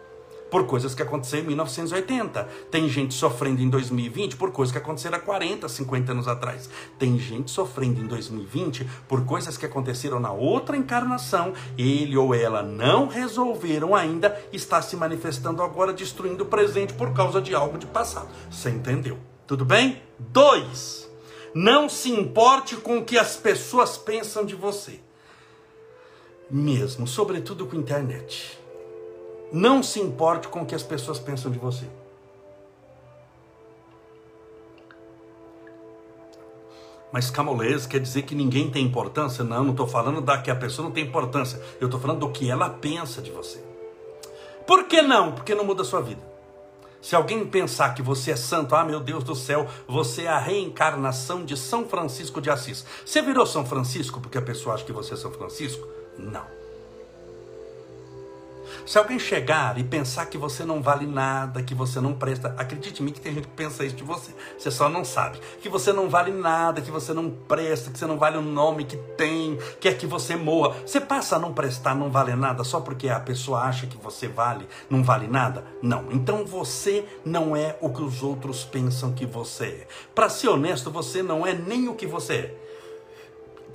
[0.56, 2.48] por coisas que aconteceram em 1980.
[2.72, 6.70] Tem gente sofrendo em 2020 por coisas que aconteceram há 40, 50 anos atrás.
[6.98, 11.52] Tem gente sofrendo em 2020 por coisas que aconteceram na outra encarnação.
[11.78, 17.41] Ele ou ela não resolveram ainda, está se manifestando agora, destruindo o presente por causa
[17.41, 18.30] de algo de passado.
[18.50, 19.18] Você entendeu?
[19.46, 20.02] Tudo bem?
[20.18, 21.06] Dois.
[21.54, 25.02] Não se importe com o que as pessoas pensam de você.
[26.50, 28.63] Mesmo, sobretudo com a internet.
[29.56, 31.86] Não se importe com o que as pessoas pensam de você.
[37.10, 39.46] Mas camolês quer dizer que ninguém tem importância?
[39.46, 41.62] Não, não estou falando da que a pessoa não tem importância.
[41.80, 43.63] Eu estou falando do que ela pensa de você.
[44.68, 45.32] Por que não?
[45.32, 46.22] Porque não muda a sua vida.
[47.02, 50.38] Se alguém pensar que você é santo, ah meu Deus do céu, você é a
[50.38, 52.86] reencarnação de São Francisco de Assis.
[53.06, 55.88] Você virou São Francisco porque a pessoa acha que você é São Francisco?
[56.20, 56.64] Não.
[58.85, 63.01] Se alguém chegar e pensar que você não vale nada, que você não presta, acredite
[63.01, 64.31] em mim que tem gente que pensa isso de você.
[64.57, 65.39] Você só não sabe.
[65.61, 68.85] Que você não vale nada, que você não presta, que você não vale o nome
[68.85, 70.75] que tem, quer que você morra.
[70.85, 74.27] Você passa a não prestar, não vale nada só porque a pessoa acha que você
[74.27, 75.63] vale, não vale nada?
[75.81, 76.11] Não.
[76.11, 79.88] Então você não é o que os outros pensam que você é.
[80.13, 82.64] Para ser honesto, você não é nem o que você é.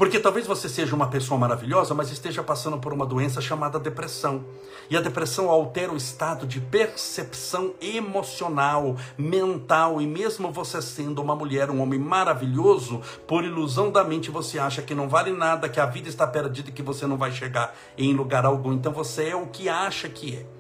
[0.00, 4.46] Porque talvez você seja uma pessoa maravilhosa, mas esteja passando por uma doença chamada depressão.
[4.88, 11.36] E a depressão altera o estado de percepção emocional, mental, e mesmo você sendo uma
[11.36, 15.78] mulher, um homem maravilhoso, por ilusão da mente você acha que não vale nada, que
[15.78, 18.72] a vida está perdida e que você não vai chegar em lugar algum.
[18.72, 20.59] Então você é o que acha que é.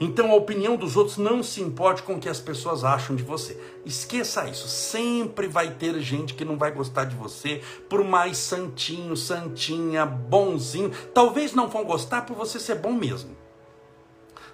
[0.00, 3.22] Então a opinião dos outros não se importe com o que as pessoas acham de
[3.22, 3.58] você.
[3.84, 4.68] Esqueça isso.
[4.68, 10.90] Sempre vai ter gente que não vai gostar de você, por mais santinho, santinha, bonzinho.
[11.12, 13.36] Talvez não vão gostar por você ser bom mesmo.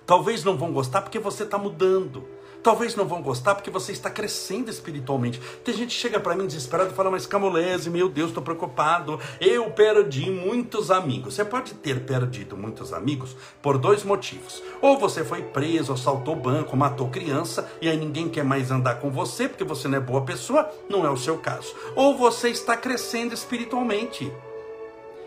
[0.07, 2.26] Talvez não vão gostar porque você está mudando.
[2.62, 5.40] Talvez não vão gostar porque você está crescendo espiritualmente.
[5.64, 9.18] Tem gente que chega para mim desesperado e fala, mas Camolese, meu Deus, estou preocupado.
[9.40, 11.35] Eu perdi muitos amigos.
[11.35, 14.62] Você pode ter perdido muitos amigos por dois motivos.
[14.81, 19.11] Ou você foi preso, assaltou banco, matou criança, e aí ninguém quer mais andar com
[19.11, 20.68] você porque você não é boa pessoa.
[20.88, 21.75] Não é o seu caso.
[21.94, 24.33] Ou você está crescendo espiritualmente.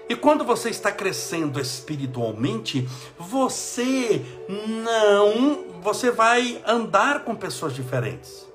[0.10, 2.88] E quando você está crescendo espiritualmente,
[3.18, 4.22] você
[4.84, 8.46] não, você vai andar com pessoas diferentes.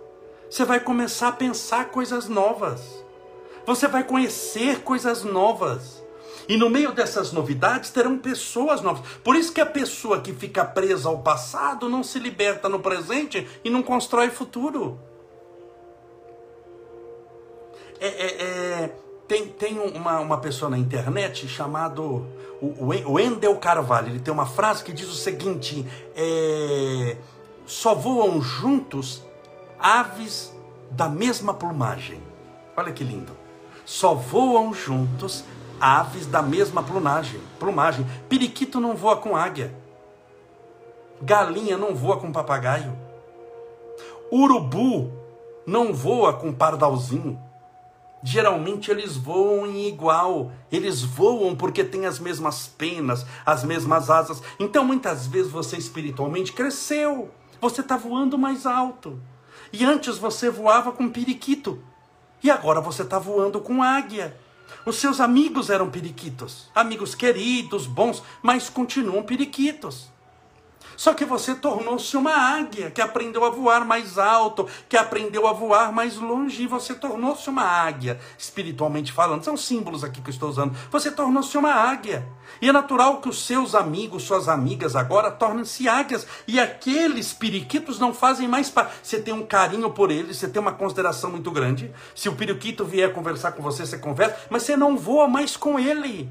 [0.51, 3.05] Você vai começar a pensar coisas novas.
[3.67, 6.03] Você vai conhecer coisas novas.
[6.49, 9.07] E no meio dessas novidades terão pessoas novas.
[9.23, 13.47] Por isso que a pessoa que fica presa ao passado não se liberta no presente
[13.63, 14.99] e não constrói futuro.
[18.01, 22.27] É, é, é tem, tem uma, uma pessoa na internet chamado
[22.61, 22.67] o,
[23.07, 24.09] o Wendel Carvalho.
[24.09, 25.87] Ele tem uma frase que diz o seguinte:
[26.17, 27.17] é,
[27.67, 29.23] só voam juntos
[29.79, 30.53] aves
[30.91, 32.21] da mesma plumagem.
[32.75, 33.37] Olha que lindo.
[33.85, 35.45] Só voam juntos
[35.79, 37.41] aves da mesma plumagem.
[37.59, 38.07] Plumagem.
[38.29, 39.75] Periquito não voa com águia.
[41.21, 42.97] Galinha não voa com papagaio.
[44.33, 45.13] Urubu
[45.67, 47.39] não voa com pardalzinho.
[48.23, 54.43] Geralmente eles voam em igual, eles voam porque têm as mesmas penas, as mesmas asas.
[54.59, 59.21] Então muitas vezes você espiritualmente cresceu, você está voando mais alto.
[59.73, 61.79] E antes você voava com periquito,
[62.43, 64.37] e agora você está voando com águia.
[64.85, 70.09] Os seus amigos eram periquitos, amigos queridos, bons, mas continuam periquitos.
[70.99, 75.53] Só que você tornou-se uma águia que aprendeu a voar mais alto, que aprendeu a
[75.53, 79.45] voar mais longe, e você tornou-se uma águia, espiritualmente falando.
[79.45, 80.77] São símbolos aqui que eu estou usando.
[80.91, 82.27] Você tornou-se uma águia.
[82.61, 86.27] E é natural que os seus amigos, suas amigas agora tornem-se águias.
[86.49, 88.95] E aqueles periquitos não fazem mais parte.
[89.01, 91.93] Você tem um carinho por eles, você tem uma consideração muito grande.
[92.13, 95.79] Se o periquito vier conversar com você, você conversa, mas você não voa mais com
[95.79, 96.29] ele.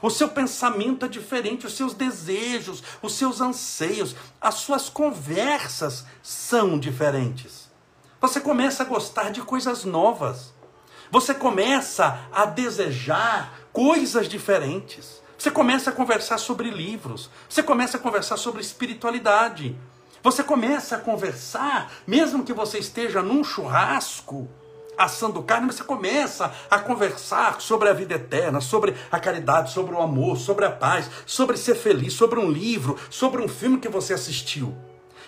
[0.00, 6.78] O seu pensamento é diferente, os seus desejos, os seus anseios, as suas conversas são
[6.78, 7.68] diferentes.
[8.20, 10.52] Você começa a gostar de coisas novas.
[11.10, 15.22] Você começa a desejar coisas diferentes.
[15.36, 17.30] Você começa a conversar sobre livros.
[17.48, 19.78] Você começa a conversar sobre espiritualidade.
[20.22, 24.48] Você começa a conversar, mesmo que você esteja num churrasco,
[24.98, 30.02] assando carne, você começa a conversar sobre a vida eterna, sobre a caridade, sobre o
[30.02, 34.12] amor, sobre a paz, sobre ser feliz, sobre um livro, sobre um filme que você
[34.12, 34.76] assistiu.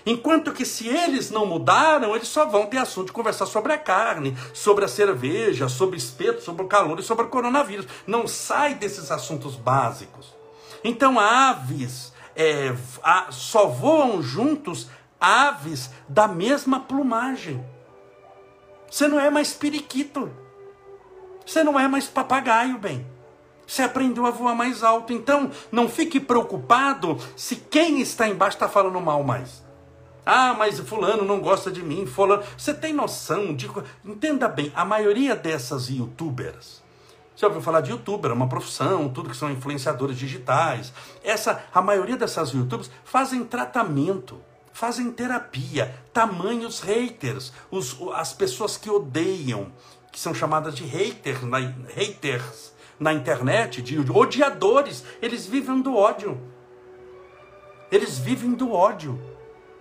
[0.04, 3.78] Enquanto que se eles não mudaram, eles só vão ter assunto de conversar sobre a
[3.78, 7.86] carne, sobre a cerveja, sobre espeto, sobre o calor e sobre o coronavírus.
[8.06, 10.34] Não sai desses assuntos básicos.
[10.82, 12.74] Então, aves é,
[13.30, 14.88] só voam juntos
[15.20, 17.62] aves da mesma plumagem.
[18.90, 20.30] Você não é mais periquito.
[21.46, 23.06] Você não é mais papagaio, bem.
[23.66, 25.12] Você aprendeu a voar mais alto.
[25.12, 29.64] Então, não fique preocupado se quem está embaixo está falando mal mais.
[30.26, 32.42] Ah, mas fulano não gosta de mim, fulano.
[32.58, 33.70] Você tem noção de.
[34.04, 36.82] Entenda bem, a maioria dessas youtubers.
[37.34, 40.92] Você ouviu falar de youtuber, é uma profissão, tudo que são influenciadores digitais.
[41.24, 44.38] Essa, a maioria dessas youtubers fazem tratamento
[44.72, 49.72] fazem terapia, tamanhos haters, os, as pessoas que odeiam,
[50.10, 56.40] que são chamadas de haters na, haters na internet, de odiadores, eles vivem do ódio.
[57.90, 59.29] Eles vivem do ódio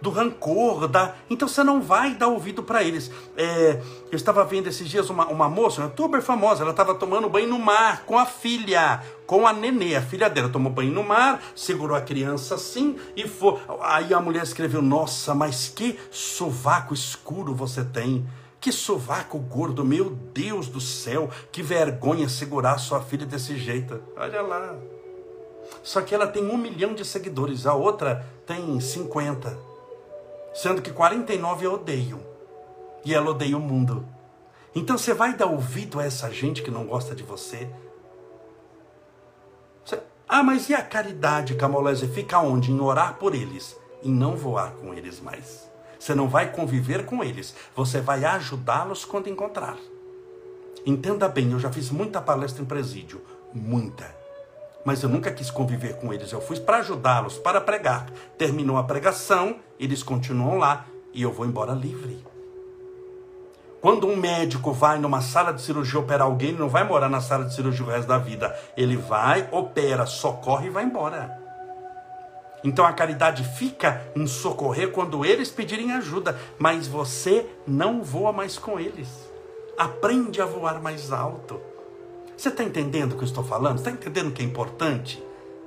[0.02, 1.16] do rancor, da.
[1.30, 3.12] Então você não vai dar ouvido para eles.
[3.36, 3.82] É,
[4.12, 7.48] eu estava vendo esses dias uma, uma moça, uma youtuber famosa, ela estava tomando banho
[7.48, 11.42] no mar com a filha, com a nenê, a filha dela tomou banho no mar,
[11.56, 13.60] segurou a criança assim e foi.
[13.82, 18.26] Aí a mulher escreveu: Nossa, mas que sovaco escuro você tem.
[18.62, 24.02] Que sovaco gordo, meu Deus do céu, que vergonha segurar sua filha desse jeito.
[24.18, 24.76] Olha lá.
[25.82, 29.69] Só que ela tem um milhão de seguidores, a outra tem 50
[30.54, 32.20] sendo que 49 eu odeio.
[33.06, 34.06] E ela odeia o mundo.
[34.76, 37.70] Então você vai dar ouvido a essa gente que não gosta de você?
[40.32, 42.08] Ah, mas e a caridade, Camolese?
[42.08, 42.72] Fica onde?
[42.72, 45.68] Em orar por eles, em não voar com eles mais.
[45.98, 49.76] Você não vai conviver com eles, você vai ajudá-los quando encontrar.
[50.86, 54.19] Entenda bem, eu já fiz muita palestra em presídio, muita.
[54.86, 58.10] Mas eu nunca quis conviver com eles, eu fui para ajudá-los, para pregar.
[58.38, 62.24] Terminou a pregação, eles continuam lá e eu vou embora livre.
[63.82, 67.22] Quando um médico vai numa sala de cirurgia operar alguém, ele não vai morar na
[67.22, 68.54] sala de cirurgia o resto da vida.
[68.76, 71.40] Ele vai, opera, socorre e vai embora.
[72.62, 78.58] Então a caridade fica em socorrer quando eles pedirem ajuda, mas você não voa mais
[78.58, 79.08] com eles.
[79.78, 81.69] Aprende a voar mais alto.
[82.40, 83.80] Você está entendendo o que eu estou falando?
[83.80, 85.22] Está entendendo que é importante?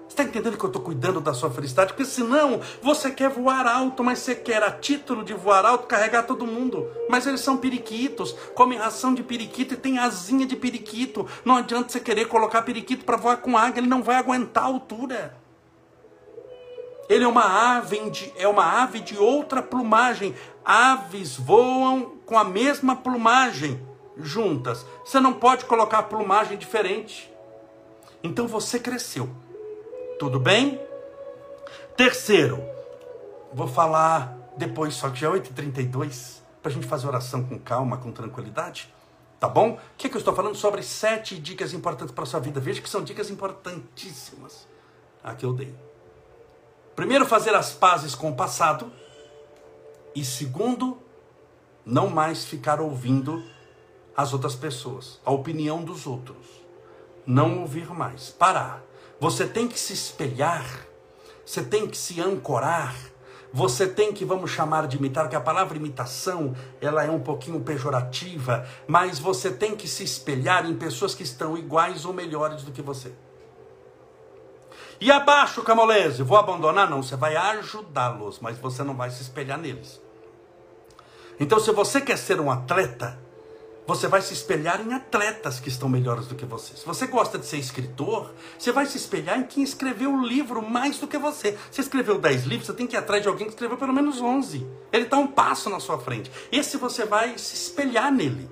[0.09, 1.93] Está entendendo que eu estou cuidando da sua felicidade?
[1.93, 6.23] Porque senão você quer voar alto, mas você quer a título de voar alto carregar
[6.23, 6.89] todo mundo.
[7.11, 11.27] Mas eles são periquitos, comem ração de periquito e tem asinha de periquito.
[11.45, 14.69] Não adianta você querer colocar periquito para voar com águia, ele não vai aguentar a
[14.69, 15.37] altura.
[17.07, 20.35] Ele é uma ave de, é uma ave de outra plumagem.
[20.65, 24.85] Aves voam com a mesma plumagem juntas.
[25.05, 27.33] Você não pode colocar plumagem diferente.
[28.22, 29.29] Então você cresceu.
[30.18, 30.81] Tudo bem?
[31.96, 32.62] Terceiro,
[33.53, 37.96] vou falar depois, só que já é 8h32, para a gente fazer oração com calma,
[37.96, 38.92] com tranquilidade.
[39.40, 39.72] Tá bom?
[39.72, 40.55] O que, que eu estou falando?
[40.55, 42.61] Sobre sete dicas importantes para sua vida.
[42.61, 44.68] Veja que são dicas importantíssimas.
[45.22, 45.75] Aqui eu dei.
[46.94, 48.92] Primeiro, fazer as pazes com o passado.
[50.14, 50.98] E segundo,
[51.85, 53.42] não mais ficar ouvindo
[54.16, 56.46] as outras pessoas, a opinião dos outros.
[57.27, 58.31] Não ouvir mais.
[58.31, 58.83] Parar
[59.22, 60.66] você tem que se espelhar,
[61.46, 62.92] você tem que se ancorar,
[63.53, 67.61] você tem que, vamos chamar de imitar, que a palavra imitação, ela é um pouquinho
[67.61, 72.72] pejorativa, mas você tem que se espelhar em pessoas que estão iguais ou melhores do
[72.72, 73.12] que você.
[75.01, 76.90] E abaixo, Camolese, vou abandonar?
[76.90, 80.03] Não, você vai ajudá-los, mas você não vai se espelhar neles.
[81.38, 83.22] Então, se você quer ser um atleta,
[83.87, 86.77] você vai se espelhar em atletas que estão melhores do que você.
[86.77, 90.62] Se você gosta de ser escritor, você vai se espelhar em quem escreveu o livro
[90.62, 91.59] mais do que você.
[91.71, 94.21] Você escreveu 10 livros, você tem que ir atrás de alguém que escreveu pelo menos
[94.21, 94.64] 11.
[94.92, 96.31] Ele está um passo na sua frente.
[96.53, 98.49] Esse você vai se espelhar nele.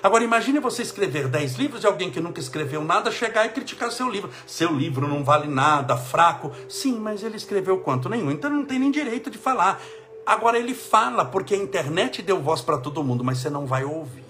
[0.00, 3.90] Agora imagine você escrever 10 livros de alguém que nunca escreveu nada, chegar e criticar
[3.90, 4.30] seu livro.
[4.46, 6.52] Seu livro não vale nada, fraco.
[6.68, 8.08] Sim, mas ele escreveu quanto?
[8.08, 8.30] Nenhum.
[8.30, 9.80] Então não tem nem direito de falar.
[10.24, 13.84] Agora ele fala, porque a internet deu voz para todo mundo, mas você não vai
[13.84, 14.25] ouvir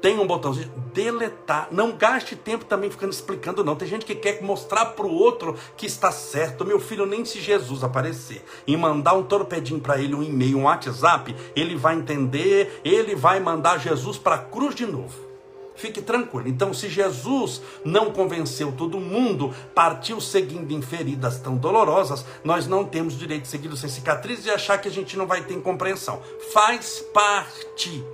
[0.00, 1.68] tem um botãozinho, deletar.
[1.70, 3.76] Não gaste tempo também ficando explicando, não.
[3.76, 6.64] Tem gente que quer mostrar para o outro que está certo.
[6.64, 10.64] Meu filho, nem se Jesus aparecer e mandar um torpedinho para ele, um e-mail, um
[10.64, 15.28] WhatsApp, ele vai entender, ele vai mandar Jesus para a cruz de novo.
[15.74, 16.48] Fique tranquilo.
[16.48, 22.84] Então, se Jesus não convenceu todo mundo, partiu seguindo em feridas tão dolorosas, nós não
[22.84, 26.20] temos direito de seguir sem cicatrizes e achar que a gente não vai ter compreensão.
[26.52, 28.04] Faz parte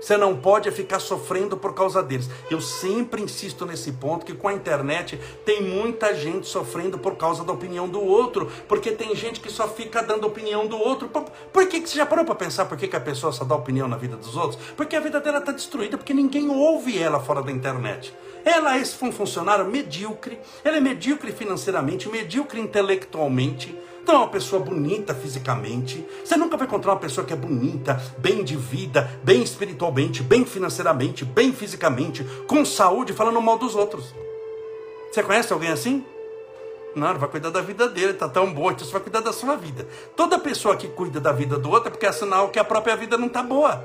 [0.00, 2.28] você não pode ficar sofrendo por causa deles.
[2.50, 7.44] Eu sempre insisto nesse ponto que com a internet tem muita gente sofrendo por causa
[7.44, 11.08] da opinião do outro, porque tem gente que só fica dando opinião do outro.
[11.08, 13.44] Por, por que, que você já parou para pensar por que, que a pessoa só
[13.44, 14.60] dá opinião na vida dos outros?
[14.76, 18.14] Porque a vida dela está destruída, porque ninguém ouve ela fora da internet.
[18.44, 23.76] Ela é um funcionário medíocre, ela é medíocre financeiramente, medíocre intelectualmente
[24.08, 26.04] não é uma pessoa bonita fisicamente.
[26.24, 30.46] Você nunca vai encontrar uma pessoa que é bonita, bem de vida, bem espiritualmente, bem
[30.46, 34.14] financeiramente, bem fisicamente, com saúde, falando mal dos outros.
[35.12, 36.02] Você conhece alguém assim?
[36.96, 39.32] Não, ele vai cuidar da vida dele, tá tão boa, então você vai cuidar da
[39.32, 39.86] sua vida.
[40.16, 42.96] Toda pessoa que cuida da vida do outro é porque é sinal que a própria
[42.96, 43.84] vida não tá boa.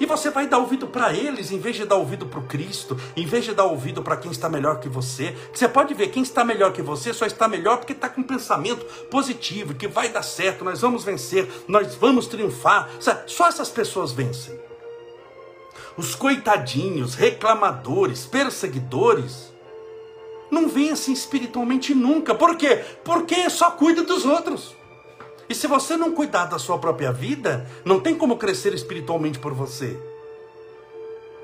[0.00, 2.96] E você vai dar ouvido para eles, em vez de dar ouvido para o Cristo,
[3.16, 5.36] em vez de dar ouvido para quem está melhor que você.
[5.52, 8.24] Você pode ver, quem está melhor que você só está melhor porque está com um
[8.24, 12.88] pensamento positivo, que vai dar certo, nós vamos vencer, nós vamos triunfar.
[13.26, 14.58] Só essas pessoas vencem.
[15.96, 19.52] Os coitadinhos, reclamadores, perseguidores,
[20.50, 22.34] não vencem espiritualmente nunca.
[22.34, 22.84] Por quê?
[23.04, 24.76] Porque só cuida dos outros.
[25.48, 29.54] E se você não cuidar da sua própria vida, não tem como crescer espiritualmente por
[29.54, 29.98] você.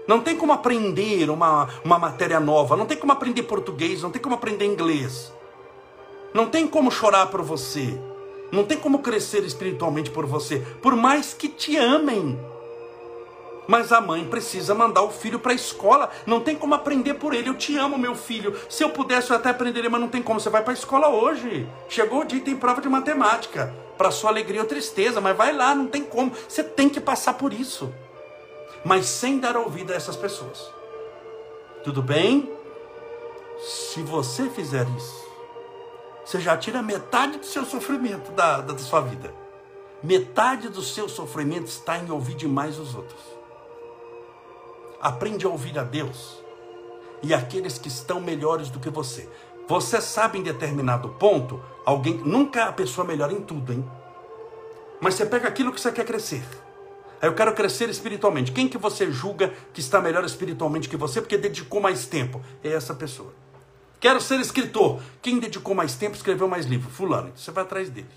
[0.07, 4.21] Não tem como aprender uma, uma matéria nova, não tem como aprender português, não tem
[4.21, 5.33] como aprender inglês.
[6.35, 7.99] Não tem como chorar por você.
[8.53, 12.39] Não tem como crescer espiritualmente por você, por mais que te amem.
[13.67, 16.11] Mas a mãe precisa mandar o filho para a escola.
[16.27, 17.49] Não tem como aprender por ele.
[17.49, 18.55] Eu te amo, meu filho.
[18.69, 20.41] Se eu pudesse, eu até aprenderia, mas não tem como.
[20.41, 21.67] Você vai para a escola hoje.
[21.89, 23.75] Chegou o dia e tem prova de matemática.
[23.97, 26.33] Para sua alegria ou tristeza, mas vai lá, não tem como.
[26.49, 27.93] Você tem que passar por isso.
[28.85, 30.71] Mas sem dar ouvido a essas pessoas.
[31.83, 32.51] Tudo bem?
[33.61, 35.25] Se você fizer isso,
[36.25, 39.33] você já tira metade do seu sofrimento da, da sua vida.
[40.03, 43.34] Metade do seu sofrimento está em ouvir demais os outros.
[45.05, 46.43] Aprende a ouvir a Deus
[47.23, 49.29] e aqueles que estão melhores do que você.
[49.69, 53.85] Você sabe em determinado ponto, alguém nunca a pessoa melhor em tudo, hein?
[55.03, 56.43] Mas você pega aquilo que você quer crescer.
[57.21, 58.51] Aí eu quero crescer espiritualmente.
[58.51, 62.41] Quem que você julga que está melhor espiritualmente que você porque dedicou mais tempo?
[62.63, 63.35] É essa pessoa.
[64.01, 65.03] Quero ser escritor.
[65.21, 66.91] Quem dedicou mais tempo, escreveu mais livro?
[66.91, 67.31] Fulano.
[67.37, 68.09] Você vai atrás dele.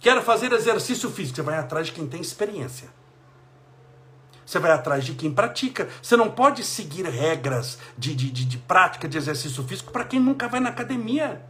[0.00, 1.36] Quero fazer exercício físico.
[1.36, 2.88] Você vai atrás de quem tem experiência.
[4.46, 5.88] Você vai atrás de quem pratica.
[6.00, 10.20] Você não pode seguir regras de, de, de, de prática de exercício físico para quem
[10.20, 11.44] nunca vai na academia.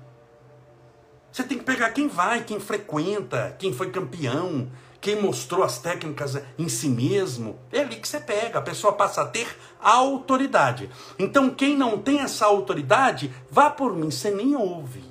[1.31, 4.71] Você tem que pegar quem vai, quem frequenta, quem foi campeão,
[5.03, 7.59] quem mostrou as técnicas em si mesmo.
[7.71, 9.47] É ali que você pega, a pessoa passa a ter
[9.79, 10.89] autoridade.
[11.19, 15.05] Então, quem não tem essa autoridade, vá por mim, você nem ouve.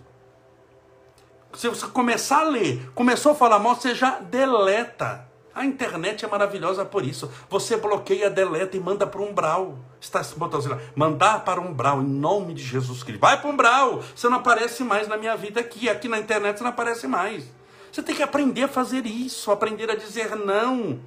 [1.54, 5.30] Se você começar a ler, começou a falar mal, você já deleta.
[5.56, 7.32] A internet é maravilhosa por isso.
[7.50, 9.80] Você bloqueia, deleta e manda para um umbral.
[10.02, 13.22] Está botando assim, mandar para um umbral em nome de Jesus Cristo.
[13.22, 14.04] Vai para um umbral.
[14.14, 15.88] Você não aparece mais na minha vida aqui.
[15.88, 17.46] Aqui na internet você não aparece mais.
[17.90, 21.00] Você tem que aprender a fazer isso, aprender a dizer não.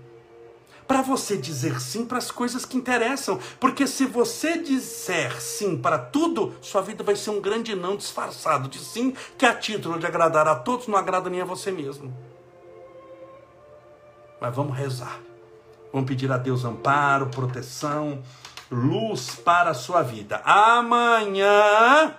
[0.87, 3.39] Para você dizer sim para as coisas que interessam.
[3.61, 8.67] Porque se você disser sim para tudo, sua vida vai ser um grande não disfarçado
[8.67, 12.28] de sim, que a título de agradar a todos não agrada nem a você mesmo.
[14.41, 15.21] Mas vamos rezar.
[15.93, 18.23] Vamos pedir a Deus amparo, proteção,
[18.71, 20.43] luz para a sua vida.
[20.45, 22.15] Amanhã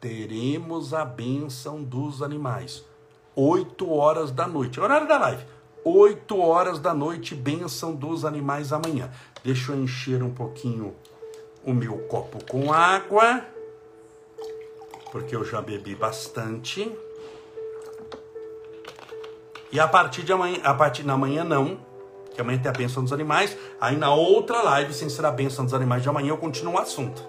[0.00, 2.84] teremos a bênção dos animais.
[3.34, 4.78] Oito horas da noite.
[4.78, 5.44] Horário da live.
[5.84, 9.10] Oito horas da noite, bênção dos animais amanhã.
[9.42, 10.94] Deixa eu encher um pouquinho
[11.64, 13.44] o meu copo com água,
[15.10, 16.90] porque eu já bebi bastante.
[19.72, 21.80] E a partir de amanhã, a partir da manhã não,
[22.34, 23.56] que amanhã tem a bênção dos animais.
[23.80, 26.78] Aí na outra live, sem ser a bênção dos animais de amanhã, eu continuo o
[26.78, 27.22] assunto.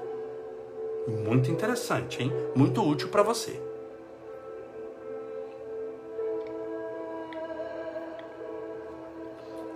[1.08, 2.32] Muito interessante, hein?
[2.54, 3.62] Muito útil para você.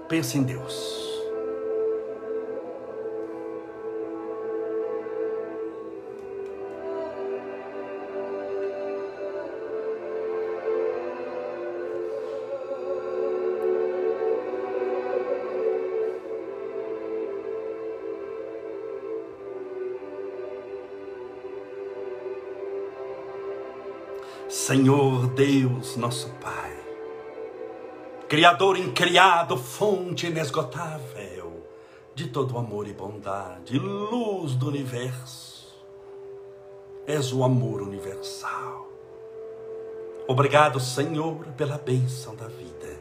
[0.09, 1.06] Pense em Deus.
[25.37, 26.75] Deus, nosso Pai,
[28.27, 31.63] Criador incriado, fonte inesgotável
[32.15, 35.77] de todo amor e bondade, luz do universo,
[37.05, 38.87] és o amor universal.
[40.27, 42.99] Obrigado, Senhor, pela bênção da vida,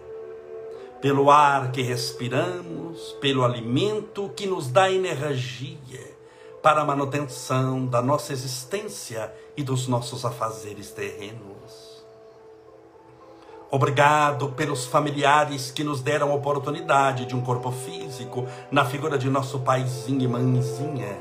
[1.00, 6.14] pelo ar que respiramos, pelo alimento que nos dá energia
[6.62, 11.95] para a manutenção da nossa existência e dos nossos afazeres terrenos.
[13.68, 19.28] Obrigado pelos familiares que nos deram a oportunidade de um corpo físico na figura de
[19.28, 21.18] nosso paizinho e mãezinha.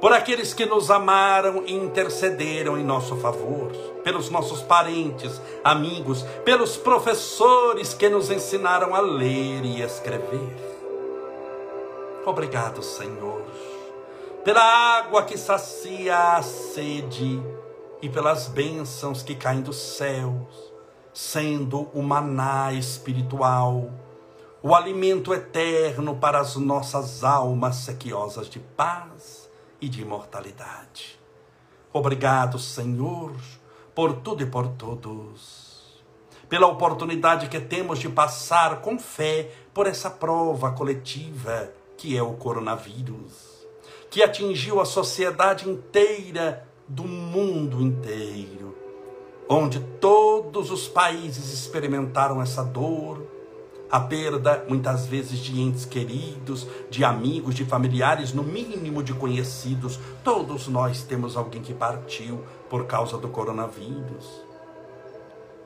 [0.00, 3.70] Por aqueles que nos amaram e intercederam em nosso favor,
[4.02, 10.56] pelos nossos parentes, amigos, pelos professores que nos ensinaram a ler e escrever.
[12.24, 13.42] Obrigado, Senhor,
[14.42, 14.62] pela
[14.98, 17.42] água que sacia a sede
[18.00, 20.67] e pelas bênçãos que caem dos céus
[21.18, 23.90] sendo o maná espiritual,
[24.62, 29.50] o alimento eterno para as nossas almas sequiosas de paz
[29.80, 31.18] e de imortalidade.
[31.92, 33.32] Obrigado, Senhor,
[33.96, 36.04] por tudo e por todos,
[36.48, 42.34] pela oportunidade que temos de passar com fé por essa prova coletiva que é o
[42.34, 43.66] coronavírus,
[44.08, 48.87] que atingiu a sociedade inteira do mundo inteiro
[49.48, 53.26] onde todos os países experimentaram essa dor,
[53.90, 59.98] a perda muitas vezes de entes queridos, de amigos, de familiares, no mínimo de conhecidos.
[60.22, 64.46] Todos nós temos alguém que partiu por causa do coronavírus.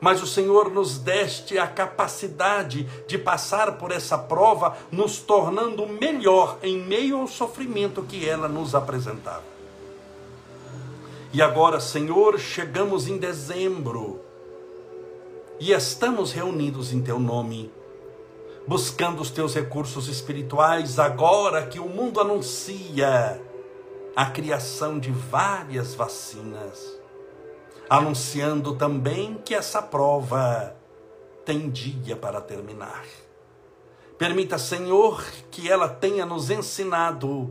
[0.00, 6.58] Mas o Senhor nos deste a capacidade de passar por essa prova, nos tornando melhor
[6.62, 9.51] em meio ao sofrimento que ela nos apresentava.
[11.32, 14.20] E agora, Senhor, chegamos em dezembro
[15.58, 17.72] e estamos reunidos em Teu nome,
[18.66, 23.40] buscando os Teus recursos espirituais, agora que o mundo anuncia
[24.14, 27.00] a criação de várias vacinas,
[27.88, 30.76] anunciando também que essa prova
[31.46, 33.06] tem dia para terminar.
[34.18, 37.50] Permita, Senhor, que ela tenha nos ensinado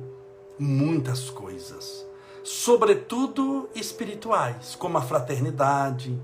[0.59, 2.05] muitas coisas,
[2.43, 6.19] sobretudo espirituais, como a fraternidade.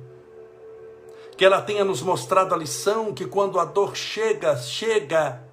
[1.36, 5.44] Que ela tenha nos mostrado a lição que quando a dor chega, chega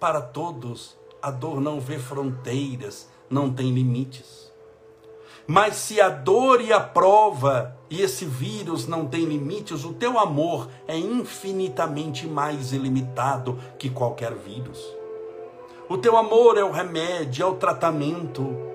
[0.00, 0.96] para todos.
[1.22, 4.48] A dor não vê fronteiras, não tem limites.
[5.46, 10.18] Mas se a dor e a prova e esse vírus não tem limites, o teu
[10.18, 14.78] amor é infinitamente mais ilimitado que qualquer vírus.
[15.88, 18.67] O teu amor é o remédio, é o tratamento.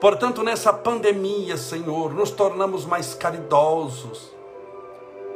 [0.00, 4.30] Portanto, nessa pandemia, Senhor, nos tornamos mais caridosos,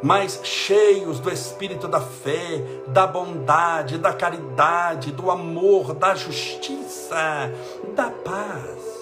[0.03, 7.51] mais cheios do espírito da fé, da bondade, da caridade, do amor, da justiça,
[7.95, 9.01] da paz.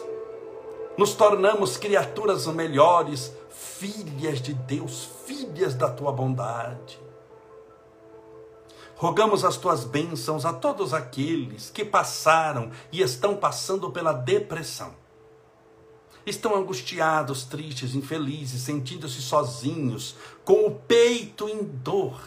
[0.97, 7.01] Nos tornamos criaturas melhores, filhas de Deus, filhas da tua bondade.
[8.97, 15.08] Rogamos as tuas bênçãos a todos aqueles que passaram e estão passando pela depressão.
[16.29, 20.15] Estão angustiados, tristes, infelizes, sentindo-se sozinhos,
[20.45, 22.21] com o peito em dor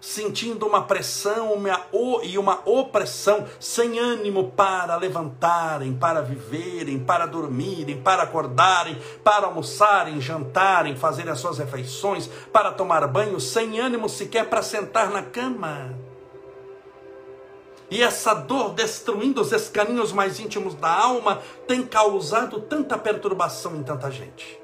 [0.00, 1.80] sentindo uma pressão uma,
[2.22, 10.20] e uma opressão, sem ânimo para levantarem, para viverem, para dormirem, para acordarem, para almoçarem,
[10.20, 16.09] jantarem, fazerem as suas refeições, para tomar banho, sem ânimo sequer para sentar na cama.
[17.90, 23.82] E essa dor destruindo os escaninhos mais íntimos da alma tem causado tanta perturbação em
[23.82, 24.60] tanta gente.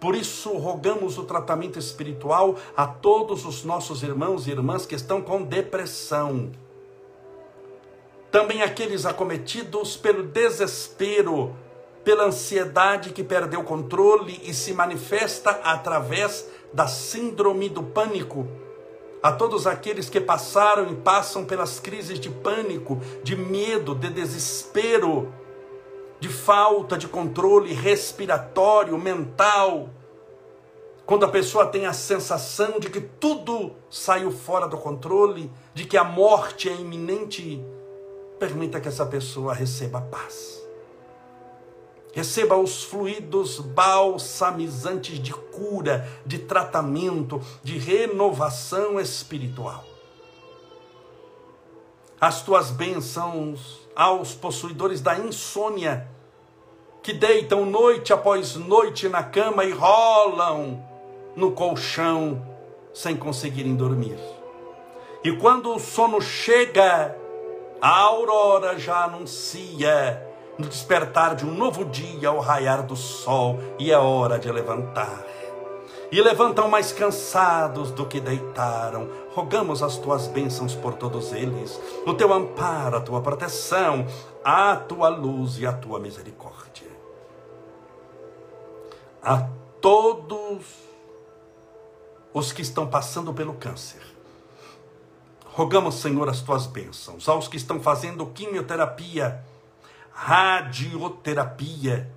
[0.00, 5.20] Por isso, rogamos o tratamento espiritual a todos os nossos irmãos e irmãs que estão
[5.20, 6.50] com depressão.
[8.30, 11.54] Também aqueles acometidos pelo desespero,
[12.04, 18.46] pela ansiedade que perdeu o controle e se manifesta através da síndrome do pânico.
[19.22, 25.32] A todos aqueles que passaram e passam pelas crises de pânico, de medo, de desespero,
[26.20, 29.88] de falta de controle respiratório, mental,
[31.06, 35.96] quando a pessoa tem a sensação de que tudo saiu fora do controle, de que
[35.96, 37.64] a morte é iminente,
[38.40, 40.65] permita que essa pessoa receba paz.
[42.16, 49.84] Receba os fluidos balsamizantes de cura, de tratamento, de renovação espiritual.
[52.18, 56.08] As tuas bênçãos aos possuidores da insônia,
[57.02, 60.82] que deitam noite após noite na cama e rolam
[61.36, 62.42] no colchão
[62.94, 64.18] sem conseguirem dormir.
[65.22, 67.14] E quando o sono chega,
[67.78, 70.25] a aurora já anuncia
[70.58, 75.24] no despertar de um novo dia ao raiar do sol e é hora de levantar
[76.10, 79.08] e levantam mais cansados do que deitaram.
[79.34, 84.06] Rogamos as tuas bênçãos por todos eles, o teu amparo, a tua proteção,
[84.44, 86.86] a tua luz e a tua misericórdia.
[89.22, 89.48] A
[89.80, 90.64] todos
[92.32, 94.02] os que estão passando pelo câncer,
[95.46, 99.44] rogamos, Senhor, as tuas bênçãos, aos que estão fazendo quimioterapia,
[100.16, 102.10] radioterapia,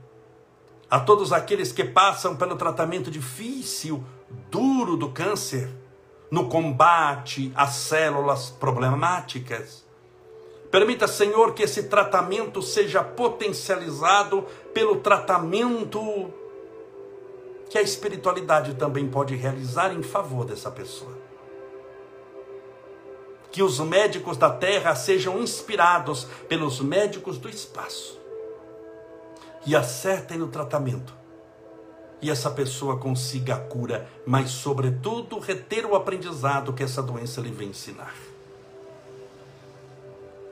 [0.89, 4.03] a todos aqueles que passam pelo tratamento difícil,
[4.49, 5.69] duro do câncer,
[6.31, 9.85] no combate às células problemáticas.
[10.71, 16.31] Permita, Senhor, que esse tratamento seja potencializado pelo tratamento
[17.69, 21.28] que a espiritualidade também pode realizar em favor dessa pessoa.
[23.51, 28.19] Que os médicos da terra sejam inspirados pelos médicos do espaço
[29.65, 31.13] e acertem no tratamento.
[32.21, 37.49] E essa pessoa consiga a cura, mas, sobretudo, reter o aprendizado que essa doença lhe
[37.49, 38.13] vem ensinar.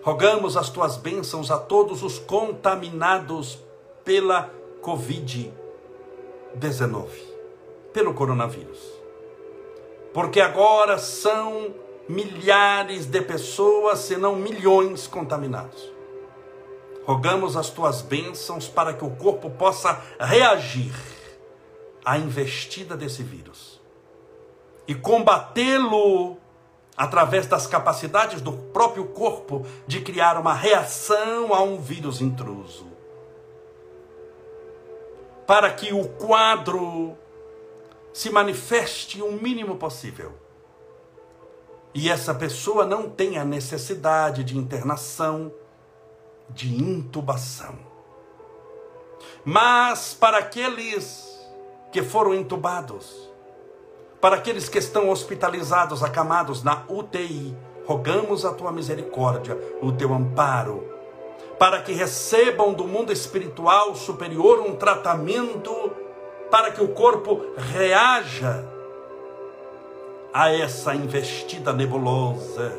[0.01, 3.59] Rogamos as tuas bênçãos a todos os contaminados
[4.05, 4.49] pela
[4.81, 5.51] Covid-19,
[7.91, 8.79] pelo coronavírus.
[10.13, 11.75] Porque agora são
[12.07, 15.91] milhares de pessoas, se não milhões, contaminados.
[17.05, 20.93] Rogamos as tuas bênçãos para que o corpo possa reagir
[22.03, 23.81] à investida desse vírus
[24.87, 26.37] e combatê-lo
[26.95, 32.87] através das capacidades do próprio corpo de criar uma reação a um vírus intruso.
[35.45, 37.15] Para que o quadro
[38.11, 40.33] se manifeste o mínimo possível.
[41.99, 45.51] E essa pessoa não tenha necessidade de internação
[46.47, 47.73] de intubação.
[49.43, 51.27] Mas para aqueles
[51.91, 53.27] que foram entubados,
[54.21, 60.87] para aqueles que estão hospitalizados, acamados na UTI, rogamos a tua misericórdia, o teu amparo,
[61.57, 65.73] para que recebam do mundo espiritual superior um tratamento,
[66.51, 68.76] para que o corpo reaja
[70.33, 72.73] a essa investida nebulosa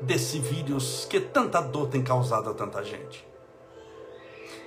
[0.00, 3.26] desse vírus que tanta dor tem causado a tanta gente.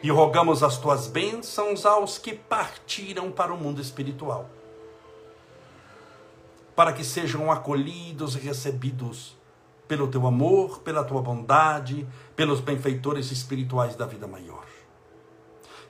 [0.02, 4.50] E rogamos as tuas bênçãos aos que partiram para o mundo espiritual
[6.76, 9.38] para que sejam acolhidos e recebidos
[9.88, 14.66] pelo teu amor, pela tua bondade, pelos benfeitores espirituais da vida maior.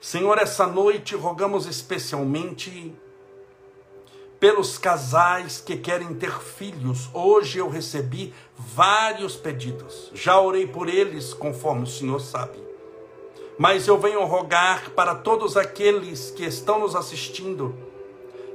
[0.00, 2.94] Senhor, essa noite rogamos especialmente
[4.38, 7.08] pelos casais que querem ter filhos.
[7.12, 10.10] Hoje eu recebi vários pedidos.
[10.14, 12.58] Já orei por eles, conforme o Senhor sabe.
[13.58, 17.74] Mas eu venho rogar para todos aqueles que estão nos assistindo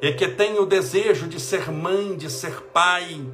[0.02, 3.26] e que tem o desejo de ser mãe, de ser pai,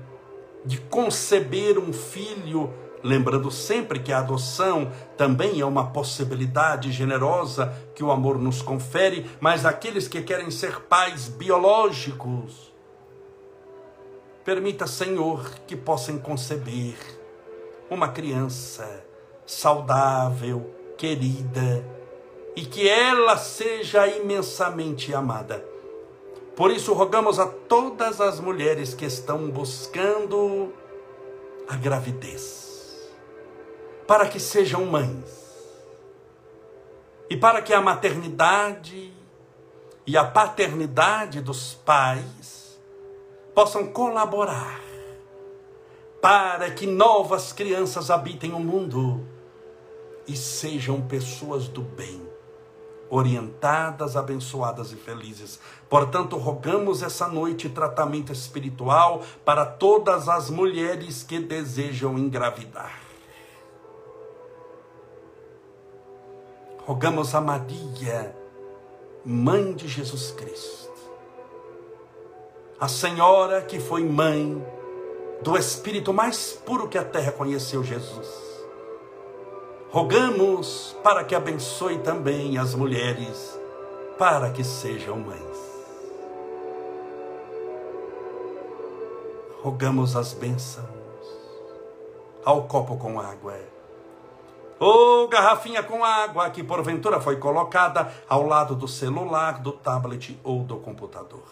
[0.64, 2.74] de conceber um filho,
[3.06, 9.30] lembrando sempre que a adoção também é uma possibilidade generosa que o amor nos confere,
[9.40, 12.74] mas aqueles que querem ser pais biológicos,
[14.44, 16.96] permita, Senhor, que possam conceber
[17.92, 19.06] uma criança
[19.46, 21.86] saudável, querida,
[22.56, 25.64] e que ela seja imensamente amada.
[26.56, 30.74] Por isso, rogamos a todas as mulheres que estão buscando
[31.68, 32.65] a gravidez,
[34.08, 35.46] para que sejam mães,
[37.30, 39.14] e para que a maternidade
[40.06, 42.80] e a paternidade dos pais
[43.54, 44.82] possam colaborar
[46.22, 49.24] para que novas crianças habitem o mundo
[50.28, 52.20] e sejam pessoas do bem
[53.12, 55.60] orientadas, abençoadas e felizes.
[55.88, 63.05] Portanto, rogamos essa noite tratamento espiritual para todas as mulheres que desejam engravidar.
[66.86, 68.36] Rogamos a Maria,
[69.26, 70.94] mãe de Jesus Cristo,
[72.80, 74.64] a Senhora que foi mãe
[75.42, 78.56] do Espírito mais puro que a terra conheceu, Jesus
[79.96, 83.58] Rogamos para que abençoe também as mulheres,
[84.18, 85.58] para que sejam mães.
[89.64, 90.86] Rogamos as bênçãos
[92.44, 93.58] ao copo com água.
[94.80, 100.64] Ou garrafinha com água que porventura foi colocada ao lado do celular, do tablet ou
[100.64, 101.44] do computador.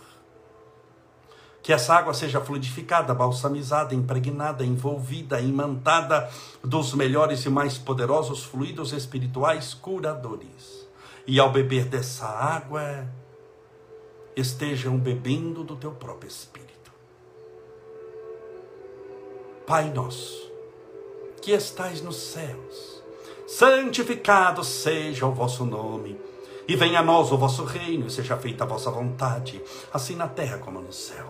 [1.62, 6.30] Que essa água seja fluidificada, balsamizada, impregnada, envolvida, imantada
[6.62, 10.86] dos melhores e mais poderosos fluidos espirituais curadores.
[11.26, 13.08] E ao beber dessa água,
[14.36, 16.92] estejam bebendo do teu próprio espírito.
[19.66, 20.52] Pai nosso,
[21.42, 22.93] que estais nos céus,
[23.58, 26.20] santificado seja o vosso nome.
[26.68, 29.62] E venha a nós o vosso reino, e seja feita a vossa vontade,
[29.94, 31.26] assim na terra como no céu.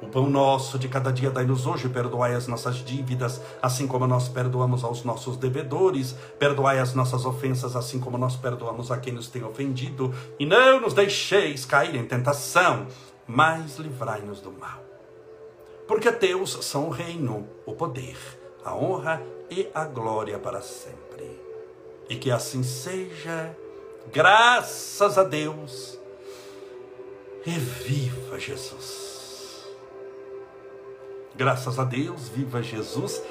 [0.00, 4.28] O pão nosso de cada dia dai-nos hoje, perdoai as nossas dívidas, assim como nós
[4.28, 9.26] perdoamos aos nossos devedores, perdoai as nossas ofensas, assim como nós perdoamos a quem nos
[9.26, 12.86] tem ofendido, e não nos deixeis cair em tentação,
[13.26, 14.78] mas livrai-nos do mal.
[15.88, 18.16] Porque teus são o reino, o poder,
[18.64, 19.20] a honra
[19.50, 20.99] e a glória para sempre.
[22.10, 23.56] E que assim seja,
[24.12, 25.96] graças a Deus,
[27.46, 29.64] e viva Jesus!
[31.36, 33.22] Graças a Deus, viva Jesus,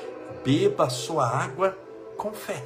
[0.46, 1.78] beba a sua água
[2.16, 2.64] com fé.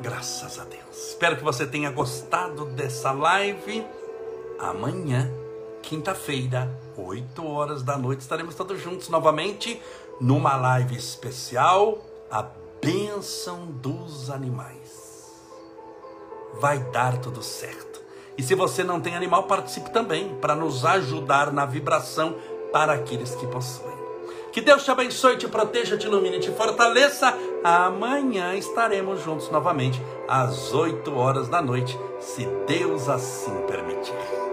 [0.00, 1.10] Graças a Deus.
[1.10, 3.86] Espero que você tenha gostado dessa live.
[4.58, 5.43] Amanhã,
[5.84, 9.80] quinta-feira, 8 horas da noite, estaremos todos juntos novamente
[10.20, 11.98] numa live especial.
[12.30, 12.46] A
[12.80, 15.32] bênção dos animais.
[16.58, 18.00] Vai dar tudo certo.
[18.36, 22.36] E se você não tem animal, participe também, para nos ajudar na vibração
[22.72, 23.94] para aqueles que possuem.
[24.52, 27.36] Que Deus te abençoe, te proteja, te ilumine, te fortaleça.
[27.62, 34.43] Amanhã estaremos juntos novamente, às 8 horas da noite, se Deus assim permitir.